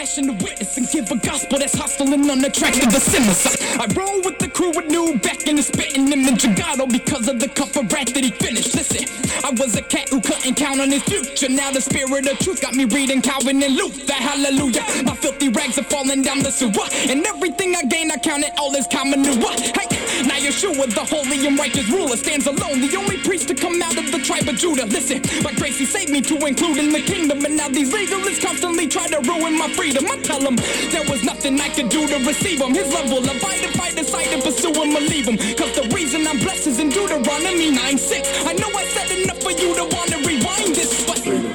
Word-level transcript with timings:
passion 0.00 0.28
to 0.28 0.32
witness 0.42 0.78
and 0.78 0.88
give 0.88 1.10
a 1.10 1.16
gospel 1.16 1.58
that's 1.58 1.76
hostile 1.76 2.10
and 2.14 2.24
unattractive 2.30 2.88
to 2.88 3.00
sinners. 3.00 3.44
I, 3.76 3.84
I 3.84 3.86
roll 3.92 4.22
with 4.24 4.38
the 4.38 4.48
crew 4.48 4.72
with 4.74 4.86
new 4.86 5.18
back 5.18 5.46
and 5.46 5.58
the 5.58 5.62
spitting 5.62 6.06
him 6.06 6.26
in 6.26 6.38
Chicago 6.38 6.86
because 6.86 7.28
of 7.28 7.38
the 7.38 7.48
cup 7.48 7.76
of 7.76 7.92
rat 7.92 8.08
that 8.14 8.24
he 8.24 8.30
finished. 8.30 8.74
Listen, 8.74 9.04
I 9.44 9.50
was 9.50 9.76
a 9.76 9.82
cat 9.82 10.08
who 10.08 10.22
couldn't 10.22 10.54
count 10.54 10.80
on 10.80 10.90
his 10.90 11.02
future. 11.02 11.50
Now 11.50 11.70
the 11.70 11.82
spirit 11.82 12.26
of 12.32 12.38
truth 12.38 12.62
got 12.62 12.74
me 12.74 12.86
reading 12.86 13.20
Calvin 13.20 13.62
and 13.62 13.76
Luther. 13.76 14.14
Hallelujah. 14.14 14.80
My 15.04 15.14
filthy 15.14 15.50
rags 15.50 15.76
are 15.76 15.84
falling 15.84 16.22
down 16.22 16.38
the 16.38 16.50
sewer. 16.50 16.88
And 17.12 17.26
everything 17.26 17.76
I 17.76 17.82
gain, 17.82 18.10
I 18.10 18.16
count 18.16 18.42
it 18.42 18.52
all 18.56 18.74
as 18.76 18.86
common 18.86 19.20
new. 19.20 19.36
Hey, 19.36 19.84
now 20.26 20.36
Yeshua, 20.36 20.92
the 20.92 21.04
holy 21.04 21.46
and 21.46 21.58
righteous 21.58 21.88
ruler, 21.90 22.16
stands 22.16 22.46
alone. 22.46 22.80
The 22.80 22.96
only 22.96 23.18
priest 23.18 23.48
to 23.48 23.54
come 23.54 23.80
out 23.82 23.96
of 23.96 24.10
the 24.12 24.18
tribe 24.18 24.48
of 24.48 24.56
Judah. 24.56 24.86
Listen, 24.86 25.22
by 25.42 25.52
grace 25.54 25.78
he 25.78 25.84
saved 25.84 26.10
me 26.10 26.20
to 26.22 26.36
include 26.46 26.78
in 26.78 26.92
the 26.92 27.00
kingdom. 27.00 27.44
And 27.44 27.56
now 27.56 27.68
these 27.68 27.92
legalists 27.92 28.44
constantly 28.44 28.86
try 28.86 29.06
to 29.08 29.20
ruin 29.20 29.56
my 29.56 29.68
freedom. 29.72 30.06
I 30.10 30.16
tell 30.18 30.40
them 30.40 30.56
there 30.90 31.08
was 31.08 31.22
nothing 31.24 31.60
I 31.60 31.68
could 31.68 31.88
do 31.88 32.06
to 32.08 32.18
receive 32.26 32.60
him. 32.60 32.74
His 32.74 32.92
love 32.92 33.10
will 33.10 33.24
abide 33.24 33.64
if 33.64 33.80
I 33.80 33.90
decide 33.92 34.28
to 34.34 34.42
pursue 34.42 34.72
him 34.72 34.96
or 34.96 35.00
leave 35.00 35.26
him. 35.26 35.38
Cause 35.56 35.74
the 35.74 35.88
reason 35.94 36.26
I'm 36.26 36.38
blessed 36.38 36.66
is 36.66 36.78
in 36.78 36.88
Deuteronomy 36.90 37.70
9 37.70 37.98
6. 37.98 38.46
I 38.46 38.52
know 38.54 38.68
I 38.76 38.84
said 38.84 39.10
enough 39.22 39.42
for 39.42 39.52
you 39.52 39.74
to 39.74 39.84
wanna 39.84 40.18
rewind 40.26 40.74
this, 40.74 41.06
but 41.06 41.18
freedom. 41.18 41.52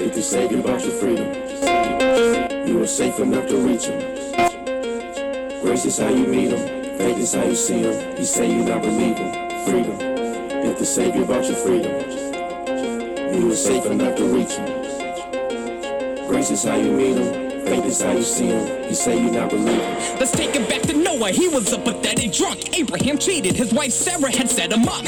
If 0.00 0.14
the 0.14 0.22
Savior 0.22 0.62
brought 0.62 0.84
you 0.84 0.90
freedom, 0.90 1.32
you 2.66 2.82
are 2.82 2.86
safe 2.86 3.18
enough 3.18 3.48
to 3.48 3.56
reach 3.56 3.86
him. 3.86 4.00
Grace 5.62 5.84
is 5.84 5.98
how 5.98 6.08
you 6.08 6.26
meet 6.26 6.50
him, 6.50 6.75
faith 6.96 7.18
is 7.18 7.34
how 7.34 7.44
you 7.44 7.54
see 7.54 7.80
him. 7.80 8.16
He 8.16 8.24
say 8.24 8.50
you 8.50 8.64
not 8.64 8.82
believe 8.82 9.16
him. 9.16 9.32
Freedom. 9.64 9.98
If 10.00 10.78
the 10.78 10.86
Savior 10.86 11.24
brought 11.24 11.44
you 11.44 11.54
freedom, 11.54 11.92
you 13.34 13.48
were 13.48 13.56
safe 13.56 13.86
enough 13.86 14.16
to 14.16 14.24
reach 14.24 14.52
him. 14.52 16.26
Grace 16.28 16.50
is 16.50 16.64
how 16.64 16.76
you 16.76 16.90
meet 16.92 17.16
him. 17.16 17.45
Faith 17.66 17.84
is 17.84 18.00
how 18.00 18.12
you 18.12 18.22
see 18.22 18.46
him. 18.46 18.88
He 18.88 18.94
say 18.94 19.20
you 19.20 19.30
not 19.32 19.50
believe 19.50 19.80
him. 19.80 20.18
Let's 20.20 20.30
take 20.30 20.54
it 20.54 20.68
back 20.68 20.82
to 20.82 20.94
Noah. 20.94 21.30
He 21.30 21.48
was 21.48 21.72
a 21.72 21.78
pathetic 21.78 22.32
drunk. 22.32 22.78
Abraham 22.78 23.18
cheated. 23.18 23.56
His 23.56 23.74
wife 23.74 23.90
Sarah 23.90 24.30
had 24.30 24.48
set 24.48 24.72
him 24.72 24.86
up. 24.88 25.04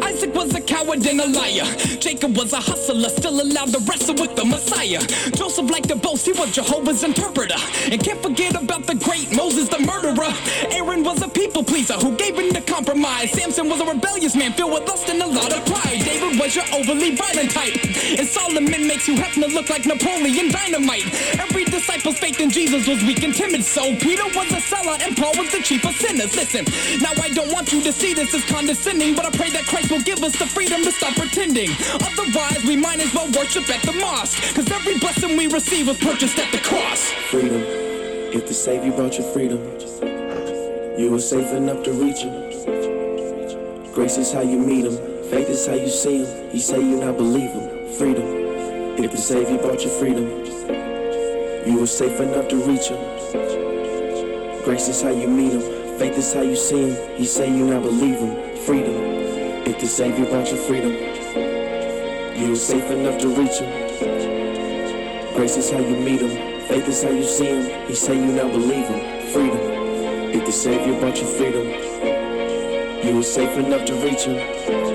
Isaac 0.00 0.34
was 0.34 0.54
a 0.54 0.62
coward 0.62 1.04
and 1.04 1.20
a 1.20 1.28
liar. 1.28 1.68
Jacob 2.00 2.36
was 2.38 2.54
a 2.54 2.60
hustler, 2.60 3.08
still 3.10 3.42
allowed 3.42 3.72
to 3.74 3.80
wrestle 3.80 4.14
with 4.14 4.34
the 4.34 4.46
Messiah. 4.46 5.00
Joseph 5.36 5.70
liked 5.70 5.88
to 5.88 5.96
boast. 5.96 6.24
He 6.24 6.32
was 6.32 6.50
Jehovah's 6.52 7.04
interpreter. 7.04 7.60
And 7.92 8.02
can't 8.02 8.22
forget 8.22 8.54
about 8.54 8.86
the 8.86 8.94
great 8.94 9.36
Moses, 9.36 9.68
the 9.68 9.80
murderer. 9.80 10.32
Aaron 10.72 11.04
was 11.04 11.20
a 11.20 11.28
people 11.28 11.62
pleaser 11.62 11.94
who 11.94 12.16
gave 12.16 12.38
in 12.38 12.54
to 12.54 12.62
compromise. 12.62 13.30
Samson 13.32 13.68
was 13.68 13.80
a 13.80 13.84
rebellious 13.84 14.34
man 14.34 14.54
filled 14.54 14.72
with 14.72 14.88
lust 14.88 15.08
and 15.10 15.20
a 15.20 15.26
lot 15.26 15.52
of 15.52 15.66
pride. 15.66 16.00
David 16.00 16.40
was 16.40 16.56
your 16.56 16.64
overly 16.72 17.14
violent 17.14 17.50
type. 17.50 17.76
And 18.18 18.26
Solomon 18.26 18.86
makes 18.86 19.06
you 19.06 19.16
happen 19.16 19.42
to 19.42 19.48
look 19.48 19.68
like 19.68 19.84
Napoleon 19.84 20.50
Dynamite. 20.50 21.06
Every 21.38 21.64
disciple's 21.90 22.18
faith 22.20 22.40
in 22.40 22.50
Jesus 22.50 22.86
was 22.86 23.02
weak 23.02 23.22
and 23.24 23.34
timid. 23.34 23.64
So 23.64 23.82
Peter 23.96 24.24
was 24.26 24.46
a 24.52 24.60
sellout 24.60 25.02
and 25.02 25.16
Paul 25.16 25.32
was 25.36 25.50
the 25.50 25.60
chief 25.60 25.84
of 25.84 25.94
sinners. 25.96 26.36
Listen, 26.36 26.64
now 27.00 27.10
I 27.20 27.30
don't 27.30 27.52
want 27.52 27.72
you 27.72 27.82
to 27.82 27.92
see 27.92 28.14
this 28.14 28.32
as 28.32 28.44
condescending, 28.44 29.16
but 29.16 29.24
I 29.24 29.30
pray 29.30 29.50
that 29.50 29.64
Christ 29.64 29.90
will 29.90 30.02
give 30.02 30.22
us 30.22 30.38
the 30.38 30.46
freedom 30.46 30.82
to 30.84 30.92
stop 30.92 31.14
pretending. 31.16 31.70
Otherwise, 31.94 32.64
we 32.64 32.76
might 32.76 33.00
as 33.00 33.12
well 33.12 33.26
worship 33.32 33.68
at 33.68 33.82
the 33.82 33.92
mosque. 33.92 34.54
Cause 34.54 34.70
every 34.70 34.98
blessing 35.00 35.36
we 35.36 35.48
receive 35.48 35.88
was 35.88 35.98
purchased 35.98 36.38
at 36.38 36.52
the 36.52 36.58
cross. 36.58 37.10
Freedom. 37.28 37.60
If 37.60 38.46
the 38.46 38.54
Savior 38.54 38.92
brought 38.92 39.18
you 39.18 39.24
freedom, 39.32 39.58
you 40.96 41.10
were 41.10 41.20
safe 41.20 41.48
enough 41.52 41.82
to 41.84 41.92
reach 41.92 42.22
him. 42.22 43.92
Grace 43.92 44.16
is 44.16 44.32
how 44.32 44.42
you 44.42 44.58
meet 44.58 44.86
him. 44.86 44.96
Faith 45.28 45.48
is 45.48 45.66
how 45.66 45.74
you 45.74 45.88
see 45.88 46.24
him. 46.24 46.50
He 46.50 46.60
say 46.60 46.78
you 46.78 47.00
not 47.00 47.16
believe 47.16 47.50
him. 47.50 47.92
Freedom. 47.94 48.24
If 49.02 49.10
the 49.10 49.18
Savior 49.18 49.58
brought 49.58 49.82
you 49.82 49.90
freedom, 49.90 50.79
you 51.66 51.78
were 51.78 51.86
safe 51.86 52.18
enough 52.20 52.48
to 52.48 52.56
reach 52.56 52.88
him. 52.88 52.98
Grace 54.64 54.88
is 54.88 55.02
how 55.02 55.10
you 55.10 55.28
meet 55.28 55.52
him. 55.52 55.98
Faith 55.98 56.16
is 56.18 56.32
how 56.32 56.42
you 56.42 56.56
see 56.56 56.90
him. 56.90 57.16
He 57.16 57.24
say 57.26 57.48
you 57.48 57.66
not 57.66 57.82
believe 57.82 58.18
him. 58.18 58.56
Freedom. 58.58 58.94
If 59.66 59.78
the 59.80 59.86
Savior 59.86 60.24
brought 60.26 60.50
you 60.50 60.56
freedom, 60.56 60.92
you 62.36 62.50
were 62.50 62.56
safe 62.56 62.90
enough 62.90 63.18
to 63.20 63.28
reach 63.28 63.58
him. 63.58 63.70
Grace 65.34 65.56
is 65.56 65.70
how 65.70 65.78
you 65.78 65.96
meet 65.96 66.20
him. 66.22 66.30
Faith 66.68 66.88
is 66.88 67.02
how 67.02 67.10
you 67.10 67.24
see 67.24 67.46
him. 67.46 67.86
He 67.88 67.94
say 67.94 68.14
you 68.14 68.32
not 68.32 68.50
believe 68.52 68.86
him. 68.86 69.26
Freedom. 69.32 69.58
If 70.32 70.46
the 70.46 70.52
Savior 70.52 70.98
brought 71.00 71.18
you 71.20 71.26
freedom, 71.26 71.66
you 73.06 73.16
were 73.16 73.22
safe 73.22 73.56
enough 73.58 73.84
to 73.86 73.94
reach 73.96 74.22
him. 74.24 74.36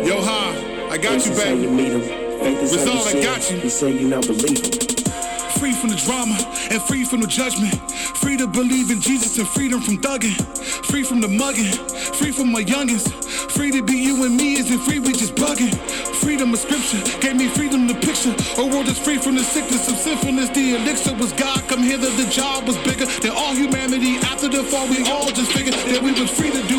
Yo, 0.06 0.22
Ha, 0.22 0.88
I 0.92 0.98
got 0.98 1.12
Grace 1.12 1.28
you, 1.28 1.34
is 1.34 1.44
how 1.44 1.50
you 1.52 1.56
baby. 1.70 1.72
meet 1.72 1.92
him. 1.92 2.02
Faith 2.40 2.60
is 2.64 2.76
how 2.76 2.82
you 2.82 2.92
Rizal, 2.92 3.08
I 3.08 3.12
see 3.12 3.24
got 3.24 3.44
him. 3.44 3.56
you. 3.58 3.62
He 3.64 3.70
say 3.70 3.92
you 3.92 4.08
not 4.08 4.26
believe 4.28 4.64
him. 4.64 5.05
Free 5.60 5.74
from 5.74 5.90
the 5.90 5.96
drama 5.96 6.36
and 6.70 6.82
free 6.82 7.06
from 7.06 7.22
the 7.22 7.28
judgment. 7.28 7.74
Free 8.18 8.38
to 8.38 8.48
believe 8.48 8.92
in 8.92 9.00
Jesus 9.00 9.38
and 9.38 9.48
freedom 9.48 9.82
from 9.82 9.98
thugging. 9.98 10.36
Free 10.86 11.04
from 11.04 11.22
the 11.22 11.28
mugging. 11.28 11.72
Free 12.20 12.32
from 12.32 12.52
my 12.52 12.64
youngins. 12.64 13.08
Free 13.52 13.72
to 13.72 13.82
be 13.82 13.98
you 13.98 14.26
and 14.26 14.36
me 14.36 14.60
isn't 14.60 14.80
free, 14.80 15.00
we 15.00 15.14
just 15.14 15.36
bugging. 15.36 15.74
Freedom 16.22 16.54
of 16.54 16.60
scripture 16.60 17.00
gave 17.22 17.36
me 17.36 17.48
freedom 17.48 17.88
to 17.88 17.96
picture. 17.96 18.36
A 18.58 18.66
world 18.66 18.88
that's 18.88 19.00
free 19.00 19.18
from 19.18 19.36
the 19.36 19.44
sickness 19.44 19.88
of 19.88 19.96
sinfulness. 19.96 20.50
The 20.50 20.76
elixir 20.76 21.16
was 21.16 21.32
God 21.34 21.62
come 21.68 21.84
hither. 21.84 22.10
The 22.12 22.30
job 22.30 22.68
was 22.68 22.78
bigger 22.80 23.06
than 23.06 23.32
all 23.32 23.54
humanity. 23.56 24.18
After 24.28 24.50
the 24.50 24.64
fall, 24.64 24.88
we 24.90 25.04
all 25.10 25.32
just 25.32 25.52
figured 25.54 25.76
that 25.76 26.02
we 26.02 26.12
was 26.12 26.30
free 26.32 26.52
to 26.52 26.64
do 26.68 26.75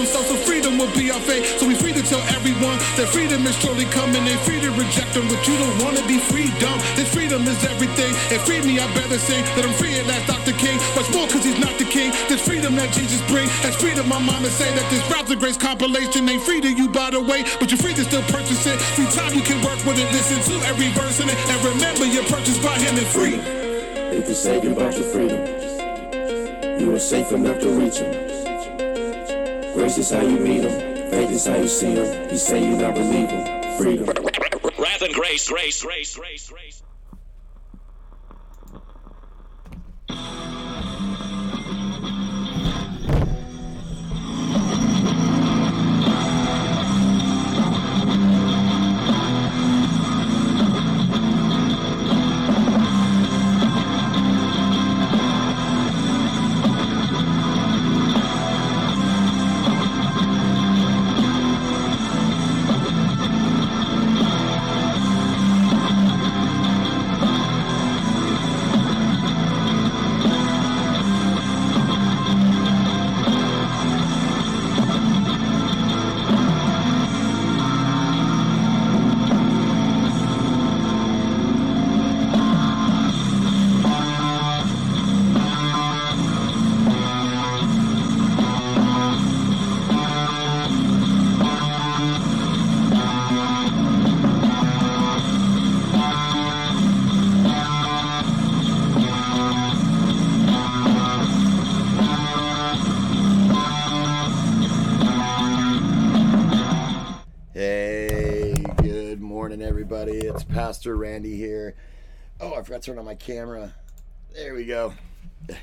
himself, 0.00 0.26
so 0.26 0.36
freedom 0.48 0.78
would 0.80 0.92
be 0.96 1.12
our 1.12 1.20
fate. 1.20 1.44
So 1.60 1.68
we 1.68 1.74
free 1.76 1.92
to 1.92 2.02
tell 2.02 2.20
everyone 2.32 2.80
that 2.96 3.08
freedom 3.12 3.46
is 3.46 3.56
surely 3.60 3.84
coming. 3.92 4.24
They 4.24 4.36
free 4.48 4.60
to 4.60 4.72
reject 4.72 5.12
them, 5.12 5.28
but 5.28 5.40
you 5.46 5.56
don't 5.60 5.76
wanna 5.84 6.00
be 6.08 6.18
free, 6.18 6.48
dumb. 6.58 6.80
This 6.96 7.12
freedom 7.12 7.44
is 7.46 7.60
everything. 7.68 8.12
And 8.32 8.40
free 8.42 8.64
me, 8.64 8.80
I 8.80 8.88
better 8.96 9.20
say 9.20 9.42
that 9.54 9.62
I'm 9.64 9.76
free 9.76 9.94
at 10.00 10.06
last, 10.08 10.26
Dr. 10.26 10.56
King. 10.56 10.80
Much 10.96 11.08
more 11.12 11.28
cause 11.28 11.44
he's 11.44 11.60
not 11.60 11.76
the 11.76 11.84
king. 11.84 12.10
This 12.28 12.40
freedom 12.40 12.74
that 12.76 12.92
Jesus 12.96 13.20
brings. 13.28 13.52
That's 13.62 13.76
freedom, 13.76 14.08
my 14.08 14.18
mama 14.18 14.48
say 14.48 14.72
that 14.74 14.88
this 14.90 15.04
Raps 15.12 15.34
Grace 15.36 15.56
compilation 15.56 16.28
ain't 16.28 16.42
free 16.42 16.60
to 16.60 16.72
you, 16.72 16.88
by 16.88 17.10
the 17.10 17.20
way. 17.20 17.44
But 17.60 17.70
you're 17.70 17.78
free 17.78 17.94
to 17.94 18.04
still 18.04 18.24
purchase 18.32 18.66
it. 18.66 18.80
Free 18.96 19.06
time, 19.12 19.34
you 19.34 19.42
can 19.42 19.62
work 19.62 19.78
with 19.84 19.98
it, 19.98 20.08
listen 20.12 20.40
to 20.48 20.54
every 20.66 20.88
verse 20.96 21.20
in 21.20 21.28
it. 21.28 21.38
And 21.50 21.58
remember, 21.64 22.04
you're 22.06 22.24
purchased 22.24 22.62
by 22.62 22.76
him 22.78 22.96
and 22.96 23.06
free. 23.06 23.36
If 24.16 24.26
the 24.26 24.34
Savior 24.34 24.74
brought 24.74 24.96
your 24.96 25.08
freedom, 25.12 25.40
you 26.80 26.94
are 26.94 26.98
safe 26.98 27.30
enough 27.32 27.60
to 27.60 27.68
reach 27.70 27.98
him. 27.98 28.39
Grace 29.80 29.96
is 29.96 30.10
how 30.10 30.20
you 30.20 30.38
meet 30.38 30.62
him. 30.62 31.10
Faith 31.10 31.30
is 31.30 31.46
how 31.46 31.56
you 31.56 31.66
see 31.66 31.92
him. 31.92 32.28
He 32.28 32.36
say 32.36 32.62
you 32.62 32.76
not 32.76 32.94
believe 32.94 33.30
him. 33.30 33.78
Freedom. 33.78 34.04
Wrath 34.78 35.00
and 35.00 35.14
grace, 35.14 35.48
grace, 35.48 35.82
grace, 35.82 36.16
grace, 36.16 36.50
grace. 36.50 36.82
Morning, 109.50 109.66
everybody. 109.66 110.12
It's 110.12 110.44
Pastor 110.44 110.94
Randy 110.94 111.36
here. 111.36 111.74
Oh, 112.40 112.54
I 112.54 112.62
forgot 112.62 112.82
to 112.82 112.90
turn 112.92 113.00
on 113.00 113.04
my 113.04 113.16
camera. 113.16 113.74
There 114.32 114.54
we 114.54 114.64
go. 114.64 114.94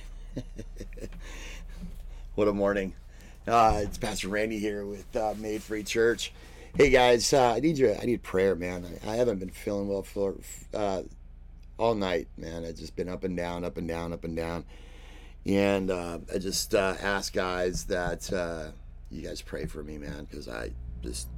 what 2.36 2.50
a 2.50 2.54
morning. 2.54 2.94
Uh, 3.48 3.80
it's 3.84 3.98
Pastor 3.98 4.28
Randy 4.28 4.60
here 4.60 4.86
with 4.86 5.16
uh, 5.16 5.36
Made 5.38 5.64
Free 5.64 5.84
Church. 5.84 6.34
Hey 6.76 6.90
guys, 6.90 7.32
uh, 7.32 7.54
I 7.54 7.62
need 7.62 7.78
you. 7.78 7.96
I 7.98 8.04
need 8.04 8.24
prayer, 8.24 8.56
man. 8.56 8.86
I, 9.06 9.14
I 9.14 9.16
haven't 9.16 9.40
been 9.40 9.52
feeling 9.52 9.88
well 9.88 10.04
for 10.04 10.36
uh, 10.74 11.04
all 11.78 11.96
night, 11.96 12.28
man. 12.36 12.66
I've 12.66 12.76
just 12.76 12.94
been 12.98 13.08
up 13.08 13.24
and 13.24 13.38
down, 13.38 13.64
up 13.64 13.78
and 13.78 13.88
down, 13.88 14.12
up 14.12 14.26
and 14.26 14.36
down, 14.36 14.66
and 15.46 15.90
uh, 15.90 16.20
I 16.36 16.40
just 16.40 16.76
uh, 16.76 16.96
ask 17.02 17.32
guys 17.32 17.86
that 17.86 18.30
you 19.10 19.22
guys 19.22 19.42
pray 19.42 19.66
for 19.66 19.82
me, 19.82 19.98
man, 19.98 20.28
because 20.30 20.50
I 20.50 20.72
just 21.02 21.30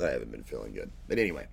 I 0.00 0.10
haven't 0.10 0.30
been 0.30 0.44
feeling 0.44 0.72
good. 0.72 0.92
But 1.08 1.18
anyway, 1.18 1.48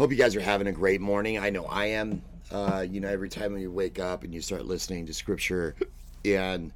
hope 0.00 0.10
you 0.10 0.16
guys 0.16 0.34
are 0.34 0.40
having 0.40 0.66
a 0.66 0.72
great 0.72 0.98
morning. 0.98 1.38
I 1.38 1.50
know 1.50 1.66
I 1.66 1.84
am. 1.88 2.22
Uh, 2.50 2.86
you 2.88 3.00
know, 3.00 3.08
every 3.08 3.28
time 3.28 3.58
you 3.58 3.70
wake 3.70 3.98
up 3.98 4.24
and 4.24 4.32
you 4.32 4.40
start 4.40 4.64
listening 4.64 5.04
to 5.04 5.12
scripture 5.12 5.76
and 6.24 6.72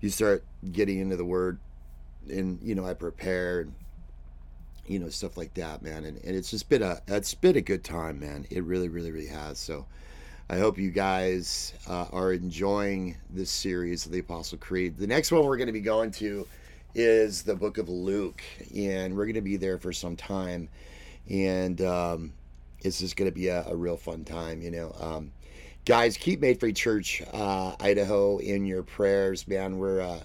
you 0.00 0.10
start 0.10 0.44
getting 0.70 1.00
into 1.00 1.16
the 1.16 1.24
word 1.24 1.58
and 2.30 2.60
you 2.62 2.76
know 2.76 2.86
I 2.86 2.94
prepare 2.94 3.62
and 3.62 3.74
you 4.86 5.00
know 5.00 5.08
stuff 5.08 5.36
like 5.36 5.54
that 5.54 5.82
man 5.82 6.04
and, 6.04 6.18
and 6.18 6.36
it's 6.36 6.52
just 6.52 6.68
been 6.68 6.82
a 6.82 7.00
it's 7.08 7.34
been 7.34 7.56
a 7.56 7.60
good 7.60 7.82
time 7.82 8.20
man 8.20 8.46
it 8.48 8.62
really 8.62 8.88
really 8.88 9.10
really 9.10 9.26
has 9.26 9.58
so 9.58 9.84
I 10.48 10.58
hope 10.58 10.78
you 10.78 10.92
guys 10.92 11.74
uh, 11.88 12.06
are 12.12 12.32
enjoying 12.32 13.16
this 13.28 13.50
series 13.50 14.06
of 14.06 14.12
the 14.12 14.20
Apostle 14.20 14.56
Creed. 14.58 14.96
The 14.96 15.06
next 15.06 15.32
one 15.32 15.44
we're 15.44 15.56
going 15.56 15.66
to 15.66 15.72
be 15.72 15.80
going 15.80 16.12
to 16.12 16.46
is 16.94 17.42
the 17.42 17.56
book 17.56 17.76
of 17.76 17.88
Luke, 17.88 18.42
and 18.74 19.16
we're 19.16 19.26
going 19.26 19.34
to 19.34 19.40
be 19.40 19.56
there 19.56 19.78
for 19.78 19.92
some 19.92 20.16
time. 20.16 20.68
And 21.28 21.82
um, 21.82 22.32
it's 22.80 23.00
just 23.00 23.16
going 23.16 23.30
to 23.30 23.34
be 23.34 23.48
a, 23.48 23.64
a, 23.66 23.76
real 23.76 23.96
fun 23.96 24.24
time, 24.24 24.62
you 24.62 24.70
know. 24.70 24.94
Um, 25.00 25.32
guys, 25.84 26.16
keep 26.16 26.40
Made 26.40 26.60
Free 26.60 26.72
Church 26.72 27.22
uh, 27.32 27.74
Idaho 27.80 28.38
in 28.38 28.66
your 28.66 28.82
prayers, 28.82 29.46
man. 29.48 29.78
We're 29.78 30.00
uh, 30.00 30.20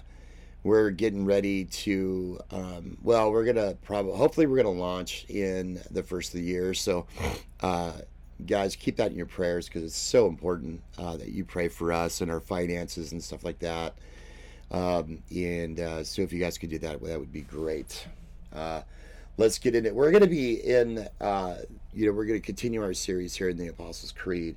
we're 0.64 0.90
getting 0.90 1.24
ready 1.26 1.66
to 1.66 2.40
um, 2.50 2.96
well 3.02 3.30
we're 3.30 3.44
gonna 3.44 3.74
probably 3.82 4.16
hopefully 4.16 4.46
we're 4.46 4.56
gonna 4.56 4.70
launch 4.70 5.26
in 5.28 5.80
the 5.90 6.02
first 6.02 6.34
of 6.34 6.40
the 6.40 6.46
year 6.46 6.74
so 6.74 7.06
uh, 7.60 7.92
guys 8.46 8.74
keep 8.74 8.96
that 8.96 9.10
in 9.10 9.16
your 9.16 9.26
prayers 9.26 9.68
because 9.68 9.84
it's 9.84 9.96
so 9.96 10.26
important 10.26 10.82
uh, 10.98 11.16
that 11.18 11.28
you 11.28 11.44
pray 11.44 11.68
for 11.68 11.92
us 11.92 12.22
and 12.22 12.30
our 12.30 12.40
finances 12.40 13.12
and 13.12 13.22
stuff 13.22 13.44
like 13.44 13.58
that 13.58 13.94
um, 14.70 15.22
and 15.30 15.78
uh, 15.78 16.02
so 16.02 16.22
if 16.22 16.32
you 16.32 16.40
guys 16.40 16.56
could 16.56 16.70
do 16.70 16.78
that 16.78 17.00
that 17.02 17.20
would 17.20 17.32
be 17.32 17.42
great 17.42 18.06
uh, 18.54 18.80
let's 19.36 19.58
get 19.58 19.74
in 19.74 19.86
it 19.86 19.94
we're 19.94 20.10
going 20.10 20.22
to 20.22 20.28
be 20.28 20.54
in 20.54 21.06
uh, 21.20 21.56
you 21.92 22.06
know 22.06 22.12
we're 22.12 22.26
going 22.26 22.40
to 22.40 22.44
continue 22.44 22.82
our 22.82 22.94
series 22.94 23.34
here 23.34 23.48
in 23.48 23.56
the 23.56 23.68
apostles 23.68 24.12
creed 24.12 24.56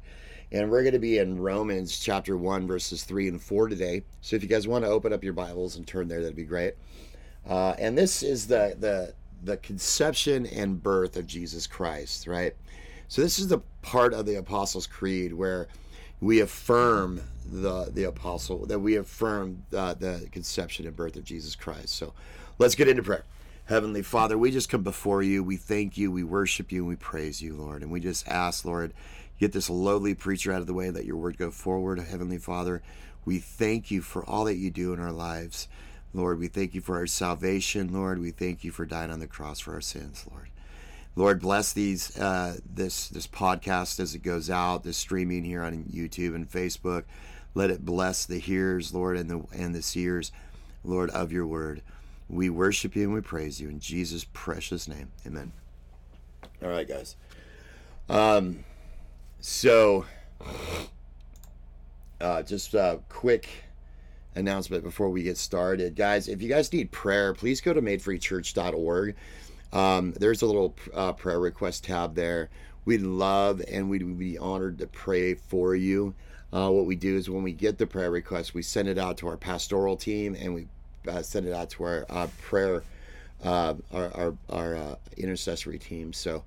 and 0.51 0.71
we're 0.71 0.83
going 0.83 0.93
to 0.93 0.99
be 0.99 1.17
in 1.17 1.39
Romans 1.39 1.99
chapter 1.99 2.37
1, 2.37 2.67
verses 2.67 3.03
3 3.03 3.27
and 3.27 3.41
4 3.41 3.67
today. 3.67 4.03
So 4.21 4.35
if 4.35 4.43
you 4.43 4.47
guys 4.47 4.67
want 4.67 4.85
to 4.85 4.89
open 4.89 5.11
up 5.11 5.23
your 5.23 5.33
Bibles 5.33 5.75
and 5.75 5.85
turn 5.85 6.07
there, 6.07 6.21
that'd 6.21 6.37
be 6.37 6.45
great. 6.45 6.75
Uh, 7.47 7.75
and 7.77 7.97
this 7.97 8.23
is 8.23 8.47
the, 8.47 8.75
the, 8.79 9.13
the 9.43 9.57
conception 9.57 10.45
and 10.45 10.81
birth 10.81 11.17
of 11.17 11.27
Jesus 11.27 11.67
Christ, 11.67 12.27
right? 12.27 12.55
So 13.09 13.21
this 13.21 13.39
is 13.39 13.49
the 13.49 13.59
part 13.81 14.13
of 14.13 14.25
the 14.25 14.35
Apostles' 14.35 14.87
Creed 14.87 15.33
where 15.33 15.67
we 16.21 16.39
affirm 16.39 17.21
the, 17.45 17.89
the 17.91 18.05
apostle, 18.05 18.65
that 18.67 18.79
we 18.79 18.95
affirm 18.95 19.63
uh, 19.75 19.95
the 19.95 20.27
conception 20.31 20.87
and 20.87 20.95
birth 20.95 21.17
of 21.17 21.25
Jesus 21.25 21.55
Christ. 21.55 21.89
So 21.89 22.13
let's 22.57 22.75
get 22.75 22.87
into 22.87 23.03
prayer. 23.03 23.23
Heavenly 23.67 24.01
Father, 24.01 24.37
we 24.37 24.51
just 24.51 24.69
come 24.69 24.83
before 24.83 25.21
you. 25.21 25.43
We 25.43 25.57
thank 25.57 25.97
you, 25.97 26.11
we 26.11 26.23
worship 26.23 26.71
you, 26.71 26.81
and 26.81 26.89
we 26.89 26.95
praise 26.95 27.41
you, 27.41 27.55
Lord. 27.55 27.81
And 27.81 27.91
we 27.91 27.99
just 27.99 28.27
ask, 28.27 28.65
Lord, 28.65 28.93
Get 29.39 29.51
this 29.51 29.69
lowly 29.69 30.15
preacher 30.15 30.51
out 30.51 30.61
of 30.61 30.67
the 30.67 30.73
way 30.73 30.89
let 30.89 31.05
your 31.05 31.17
word 31.17 31.37
go 31.37 31.51
forward. 31.51 31.99
Heavenly 31.99 32.39
Father, 32.39 32.81
we 33.23 33.37
thank 33.37 33.91
you 33.91 34.01
for 34.01 34.25
all 34.25 34.45
that 34.45 34.55
you 34.55 34.71
do 34.71 34.93
in 34.93 34.99
our 34.99 35.11
lives. 35.11 35.67
Lord, 36.13 36.39
we 36.39 36.47
thank 36.47 36.73
you 36.73 36.81
for 36.81 36.95
our 36.95 37.05
salvation. 37.05 37.93
Lord, 37.93 38.19
we 38.19 38.31
thank 38.31 38.63
you 38.63 38.71
for 38.71 38.85
dying 38.85 39.11
on 39.11 39.19
the 39.19 39.27
cross 39.27 39.59
for 39.59 39.73
our 39.73 39.81
sins, 39.81 40.25
Lord. 40.31 40.49
Lord, 41.15 41.41
bless 41.41 41.73
these 41.73 42.17
uh, 42.17 42.57
this 42.65 43.09
this 43.09 43.27
podcast 43.27 43.99
as 43.99 44.15
it 44.15 44.23
goes 44.23 44.49
out, 44.49 44.83
this 44.83 44.97
streaming 44.97 45.43
here 45.43 45.61
on 45.61 45.83
YouTube 45.85 46.33
and 46.33 46.49
Facebook. 46.49 47.03
Let 47.53 47.69
it 47.69 47.85
bless 47.85 48.25
the 48.25 48.39
hearers, 48.39 48.93
Lord, 48.93 49.17
and 49.17 49.29
the 49.29 49.43
and 49.51 49.75
the 49.75 49.81
seers, 49.81 50.31
Lord, 50.83 51.09
of 51.11 51.31
your 51.31 51.45
word. 51.45 51.81
We 52.29 52.49
worship 52.49 52.95
you 52.95 53.03
and 53.03 53.13
we 53.13 53.21
praise 53.21 53.61
you 53.61 53.69
in 53.69 53.79
Jesus' 53.79 54.25
precious 54.33 54.87
name. 54.87 55.11
Amen. 55.25 55.51
All 56.61 56.69
right, 56.69 56.87
guys. 56.87 57.15
Um, 58.09 58.63
so, 59.39 60.05
uh, 62.19 62.43
just 62.43 62.73
a 62.73 62.99
quick 63.09 63.47
announcement 64.35 64.83
before 64.83 65.09
we 65.09 65.23
get 65.23 65.37
started. 65.37 65.95
Guys, 65.95 66.27
if 66.27 66.41
you 66.41 66.49
guys 66.49 66.71
need 66.71 66.91
prayer, 66.91 67.33
please 67.33 67.61
go 67.61 67.73
to 67.73 67.81
madefreechurch.org. 67.81 69.15
Um, 69.73 70.13
there's 70.13 70.41
a 70.41 70.45
little 70.45 70.75
uh, 70.93 71.13
prayer 71.13 71.39
request 71.39 71.83
tab 71.83 72.15
there. 72.15 72.49
We'd 72.85 73.01
love 73.01 73.61
and 73.69 73.89
we'd 73.89 74.17
be 74.17 74.37
honored 74.37 74.77
to 74.79 74.87
pray 74.87 75.33
for 75.33 75.75
you. 75.75 76.15
Uh, 76.53 76.69
what 76.69 76.85
we 76.85 76.95
do 76.95 77.17
is 77.17 77.29
when 77.29 77.43
we 77.43 77.51
get 77.51 77.77
the 77.77 77.85
prayer 77.85 78.09
request, 78.09 78.53
we 78.53 78.61
send 78.61 78.87
it 78.87 78.97
out 78.97 79.17
to 79.17 79.27
our 79.27 79.35
pastoral 79.35 79.97
team 79.97 80.35
and 80.39 80.53
we 80.53 80.67
uh, 81.07 81.21
send 81.21 81.47
it 81.47 81.53
out 81.53 81.69
to 81.71 81.83
our 81.83 82.05
uh, 82.09 82.27
prayer, 82.41 82.83
uh, 83.43 83.75
our, 83.93 84.11
our, 84.15 84.33
our 84.49 84.75
uh, 84.75 84.95
intercessory 85.17 85.79
team. 85.79 86.13
So, 86.13 86.43